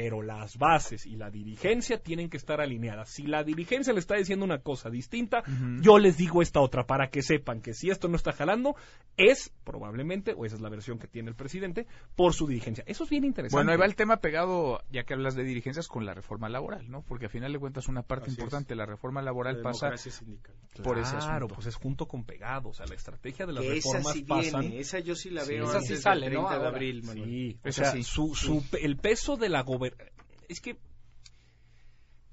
[0.00, 3.10] pero las bases y la dirigencia tienen que estar alineadas.
[3.10, 5.42] Si la dirigencia le está diciendo una cosa distinta,
[5.80, 8.76] yo les digo esta otra para que sepan que si esto no está jalando,
[9.16, 12.84] es probablemente, o esa es la versión que tiene el presidente, por su dirigencia.
[12.86, 13.56] Eso es bien interesante.
[13.56, 16.88] Bueno, ahí va el tema pegado, ya que hablas de dirigencias, con la reforma laboral,
[16.88, 17.02] ¿no?
[17.02, 18.38] Porque al final de cuentas una parte Así es.
[18.38, 20.54] importante de la reforma laboral La pasa sindical.
[20.84, 21.54] por ese Claro, asunto.
[21.56, 22.68] pues es junto con pegado.
[22.68, 24.60] O sea, la estrategia de las Que esa reformas sí pasan.
[24.60, 25.54] viene, esa yo sí la Sí.
[25.54, 26.30] veo Esa antes sí del sale, ¿no?
[26.30, 26.68] 30 de Ahora.
[26.68, 27.28] abril, Manuel.
[27.28, 28.02] Sí, o Esa sea, sí.
[28.04, 30.12] su, su- el peso de la gober...
[30.48, 30.76] Es que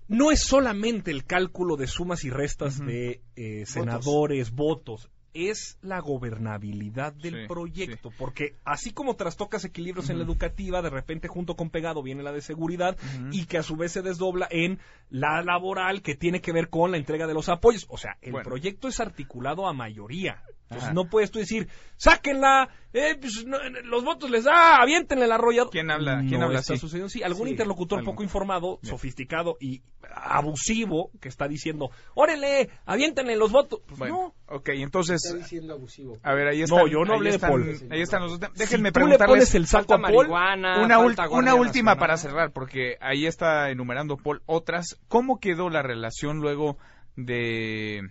[0.08, 5.10] no es solamente el cálculo de sumas y restas de eh, senadores, votos.
[5.34, 10.90] es la gobernabilidad del Sí, proyecto, porque así como trastocas equilibrios en la educativa, de
[10.92, 12.96] repente junto con pegado viene la de seguridad
[13.32, 14.80] y que a su vez se desdobla en
[15.10, 17.86] la laboral que tiene que ver con la entrega de los apoyos.
[17.90, 18.46] O sea, el Bueno.
[18.48, 20.42] proyecto es articulado a mayoría.
[20.70, 25.32] Entonces no puedes tú decir, sáquenla, eh, pues, no, los votos les da, aviéntenle el
[25.32, 25.70] arrollador.
[25.72, 26.80] ¿Quién habla- quién No habla está así?
[26.82, 27.10] sucediendo.
[27.10, 28.90] Sí, algún Sí, interlocutor poco informado, Bien.
[28.92, 29.84] sofisticado y
[30.30, 33.82] abusivo que está diciendo, órale, aviéntenle los votos.
[33.86, 34.56] Pues Bueno, no.
[34.56, 36.18] ok, entonces, Está diciendo abusivo.
[36.24, 36.80] a ver, ahí están.
[36.80, 37.78] No, yo no ahí hablé de Paul.
[37.92, 38.58] Ahí están los dos temas.
[38.58, 41.98] Si Déjenme tú le pones el saco a Paul, marihuana, una, última Nacional.
[41.98, 44.98] para cerrar, porque ahí está enumerando Paul otras.
[45.08, 46.78] ¿Cómo quedó la relación luego
[47.16, 48.02] de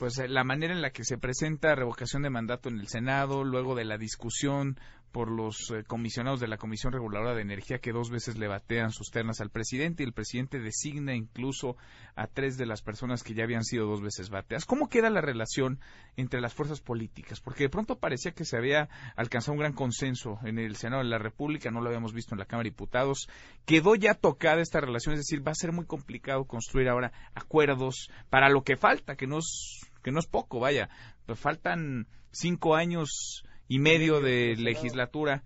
[0.00, 3.44] pues eh, la manera en la que se presenta revocación de mandato en el Senado,
[3.44, 4.80] luego de la discusión
[5.12, 8.92] por los eh, comisionados de la Comisión Reguladora de Energía que dos veces le batean
[8.92, 11.76] sus ternas al presidente y el presidente designa incluso
[12.14, 14.64] a tres de las personas que ya habían sido dos veces bateadas.
[14.64, 15.80] ¿Cómo queda la relación
[16.16, 17.40] entre las fuerzas políticas?
[17.40, 21.08] Porque de pronto parecía que se había alcanzado un gran consenso en el Senado de
[21.08, 23.28] la República, no lo habíamos visto en la Cámara de Diputados.
[23.66, 28.10] Quedó ya tocada esta relación, es decir, va a ser muy complicado construir ahora acuerdos
[28.30, 30.88] para lo que falta, que no es, que no es poco, vaya.
[31.26, 35.44] Pues faltan cinco años y medio de legislatura.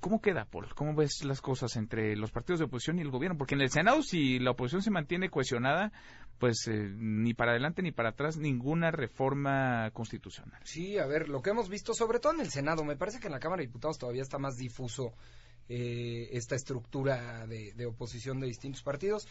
[0.00, 0.74] ¿Cómo queda, Paul?
[0.74, 3.36] ¿Cómo ves las cosas entre los partidos de oposición y el gobierno?
[3.36, 5.92] Porque en el Senado, si la oposición se mantiene cohesionada,
[6.38, 10.58] pues eh, ni para adelante ni para atrás ninguna reforma constitucional.
[10.64, 13.26] Sí, a ver, lo que hemos visto, sobre todo en el Senado, me parece que
[13.26, 15.12] en la Cámara de Diputados todavía está más difuso
[15.68, 19.28] eh, esta estructura de, de oposición de distintos partidos,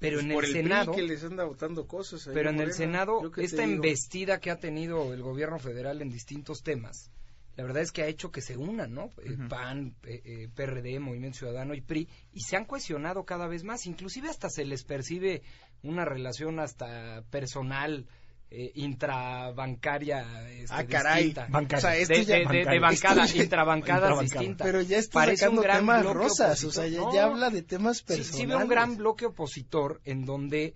[0.00, 2.26] pero Pues en el, Senado, que les anda votando cosas.
[2.26, 2.72] ahí pero en el.
[2.72, 7.10] Senado, esta embestida que ha tenido el gobierno federal en distintos temas,
[7.56, 9.10] la verdad es que ha hecho que se unan, ¿no?
[9.22, 9.36] Eh.
[9.50, 13.84] PAN, eh, eh, PRD, Movimiento Ciudadano y PRI, y se han cohesionado cada vez más,
[13.84, 15.42] inclusive hasta se les percibe
[15.82, 18.06] una relación hasta personal,
[18.50, 20.48] eh, intrabancaria.
[20.50, 21.32] este, Ah, caray.
[21.32, 21.78] Bancaria.
[21.78, 22.80] O sea, esto de, ya- de- de- de bancaria.
[22.80, 24.22] bancada, Esto ya- intrabancadas intrabancada.
[24.40, 24.66] distintas.
[24.66, 27.12] Pero ya está Parece sacando un gran temas bloque rosas, o sea, ya, No.
[27.14, 28.36] ya habla de temas Sí, personales.
[28.36, 30.74] sí veo un gran bloque opositor en donde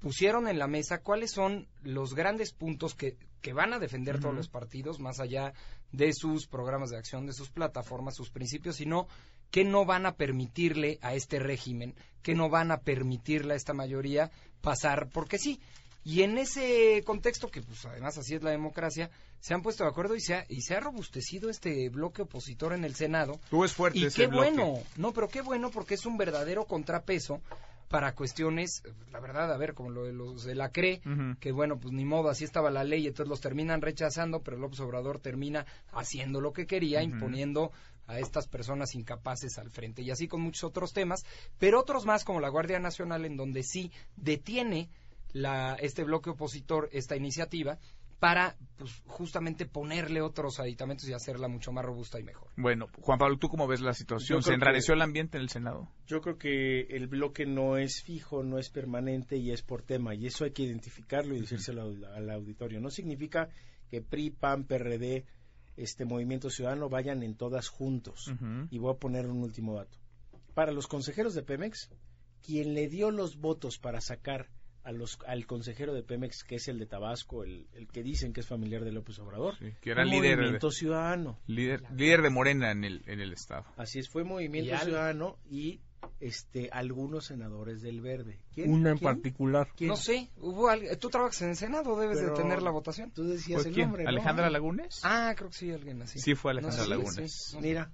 [0.00, 4.34] pusieron en la mesa cuáles son los grandes puntos que, que van a defender todos
[4.34, 5.54] los partidos, más allá
[5.92, 9.06] de sus programas de acción, de sus plataformas, sus principios, sino
[9.50, 13.72] que no van a permitirle a este régimen, que no van a permitirle a esta
[13.72, 15.60] mayoría pasar, porque sí.
[16.04, 19.90] Y en ese contexto, que pues además así es la democracia, se han puesto de
[19.90, 23.40] acuerdo y se ha, y se ha robustecido este bloque opositor en el Senado.
[23.48, 24.50] Tú es fuerte Y ese qué bloque.
[24.50, 27.40] bueno, no, pero qué bueno porque es un verdadero contrapeso
[27.88, 28.82] para cuestiones,
[29.12, 31.00] la verdad, a ver, como lo de los de la CRE,
[31.38, 34.80] que bueno, pues ni modo, así estaba la ley, entonces los terminan rechazando, pero López
[34.80, 37.70] Obrador termina haciendo lo que quería, imponiendo
[38.06, 41.24] a estas personas incapaces al frente, y así con muchos otros temas,
[41.58, 44.88] pero otros más como la Guardia Nacional, en donde sí detiene
[45.34, 47.78] la, este bloque opositor esta iniciativa
[48.20, 52.48] para pues, justamente ponerle otros aditamentos y hacerla mucho más robusta y mejor.
[52.56, 54.42] Bueno, Juan Pablo, ¿tú cómo ves la situación?
[54.42, 55.90] ¿Se enrareció que- el ambiente en el Senado?
[56.06, 60.14] Yo creo que el bloque no es fijo, no es permanente y es por tema.
[60.14, 62.80] Y eso hay que identificarlo y decírselo al, al auditorio.
[62.80, 63.50] No significa
[63.90, 65.26] que PRI, PAN, PRD,
[65.76, 68.32] este Movimiento Ciudadano vayan en todas juntos.
[68.70, 69.98] Y voy a poner un último dato.
[70.54, 71.90] Para los consejeros de Pemex,
[72.42, 74.48] quien le dio los votos para sacar
[74.84, 78.32] a los, al consejero de Pemex, que es el de Tabasco, el, el que dicen
[78.32, 81.38] que es familiar de López Obrador, Sí, que era líder, Movimiento Ciudadano.
[81.46, 83.64] líder, líder de Morena en el, en el Estado.
[83.76, 85.80] Así es, fue Movimiento Y Ciudadano y
[86.20, 88.38] este algunos senadores del Verde.
[88.54, 88.70] ¿Quién?
[88.70, 89.10] Una en ¿Quién?
[89.14, 89.68] particular.
[89.74, 89.88] ¿Quién?
[89.88, 93.10] No sé, hubo al- tú trabajas en el Senado, debes Pero- de tener la votación.
[93.10, 93.86] Tú decías Pues, el ¿quién?
[93.86, 94.10] nombre, ¿no?
[94.10, 95.00] ¿Alejandra Lagunes?
[95.02, 96.18] Ah, creo que sí, alguien así.
[96.18, 97.32] Sí, fue Alejandra No Lagunes.
[97.50, 97.56] sí.
[97.58, 97.90] Mira,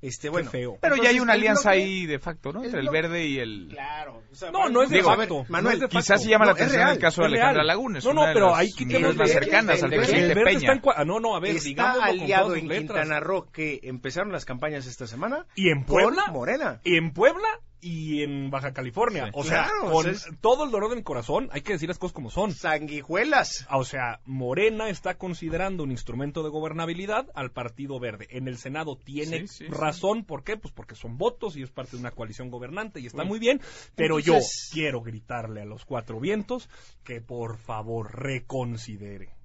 [0.00, 0.78] Este, bueno, feo.
[0.80, 2.60] Pero ya hay una el alianza ahí de facto, ¿no?
[2.60, 3.68] el Entre el verde y el...
[3.70, 4.22] Claro.
[4.30, 5.44] o sea, No, no es de Digo, facto.
[5.48, 5.98] Manuel, no es de facto.
[5.98, 7.66] Quizás sí llama la No, atención el real, caso de Alejandra real.
[7.66, 7.98] Laguna.
[7.98, 10.44] es No, no, pero las hay que- el más cercanas al el verde- presidente el
[10.44, 10.72] Peña.
[10.74, 12.68] está ah, no, no, a ver, está aliado en.
[12.68, 16.26] Quintana Roo que empezaron las campañas esta semana ¿Y en Puebla?
[16.30, 16.80] Morena.
[16.84, 17.48] Y en Puebla
[17.80, 19.26] y en Baja California.
[19.26, 19.30] Sí.
[19.34, 21.88] O sea, Claro, con o sea, es- todo el dolor mi corazón, hay que decir
[21.88, 22.52] las cosas como son.
[22.52, 23.66] Sanguijuelas.
[23.70, 28.26] O sea, Morena está considerando un instrumento de gobernabilidad al Partido Verde.
[28.30, 29.66] En el Senado tiene Sí, sí, sí.
[29.68, 30.24] razón.
[30.24, 30.56] ¿Por qué?
[30.56, 33.60] Pues porque son votos y es parte de una coalición gobernante y está muy bien.
[33.94, 36.68] Pero entonces- yo quiero gritarle a los cuatro vientos
[37.04, 39.37] que por favor reconsidere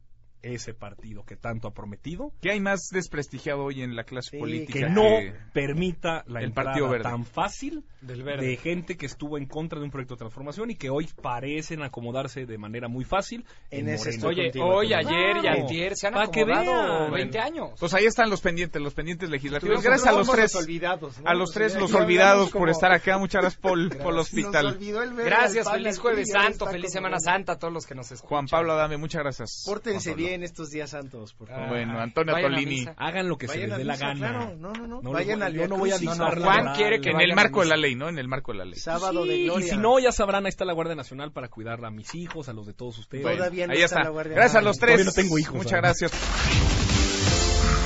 [0.43, 2.31] ese partido que tanto ha prometido.
[2.41, 4.79] ¿Qué hay más desprestigiado hoy en la clase Sí, política?
[4.79, 5.07] Que no
[5.53, 7.03] permita la el entrada Partido Verde.
[7.03, 8.45] tan fácil Del verde.
[8.47, 11.81] de gente que estuvo en contra de un proyecto de transformación y que hoy parecen
[11.83, 15.61] acomodarse de manera muy fácil En en ese Oye, contigo, hoy, ayer y Claro.
[15.61, 17.11] antier se han Pa' que acomodado vean.
[17.11, 17.71] 20 años.
[17.79, 19.75] Pues ahí están los pendientes, los pendientes legislativos.
[19.77, 20.55] Nosotros Gracias a los tres.
[20.55, 21.29] olvidados, ¿no?
[21.29, 23.17] A los tres, los olvidados por como- estar acá.
[23.17, 24.65] Muchas gracias por, por el Nos hospital.
[24.67, 28.11] olvidó el verde Gracias, feliz jueves santo, feliz Semana Santa a todos los que nos
[28.11, 28.29] escuchan.
[28.29, 29.63] Juan Pablo Adame, muchas gracias.
[29.65, 31.67] Pórtense Juan Bien estos días santos, por favor.
[31.69, 32.87] Bueno, Antonio Tolini.
[32.97, 34.15] Hagan lo que se les dé la gana.
[34.31, 34.55] claro.
[34.57, 35.11] No, no, no.
[35.11, 37.59] Vayan voy- al yo no voy a dictar No, Juan quiere que En el marco
[37.61, 38.09] de la ley, ¿no?
[38.09, 38.73] En el marco de la ley.
[38.79, 39.67] Sábado de gloria.
[39.67, 42.49] y si no, ya sabrán, ahí está la Guardia Nacional para cuidar a mis hijos,
[42.49, 43.21] a los de todos ustedes.
[43.21, 44.03] Bueno, Todavía no ahí está está.
[44.05, 44.93] la Guardia Gracias a los tres.
[44.95, 46.11] Todavía no tengo hijos, Muchas gracias.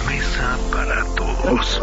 [0.07, 1.81] Mesa para todos.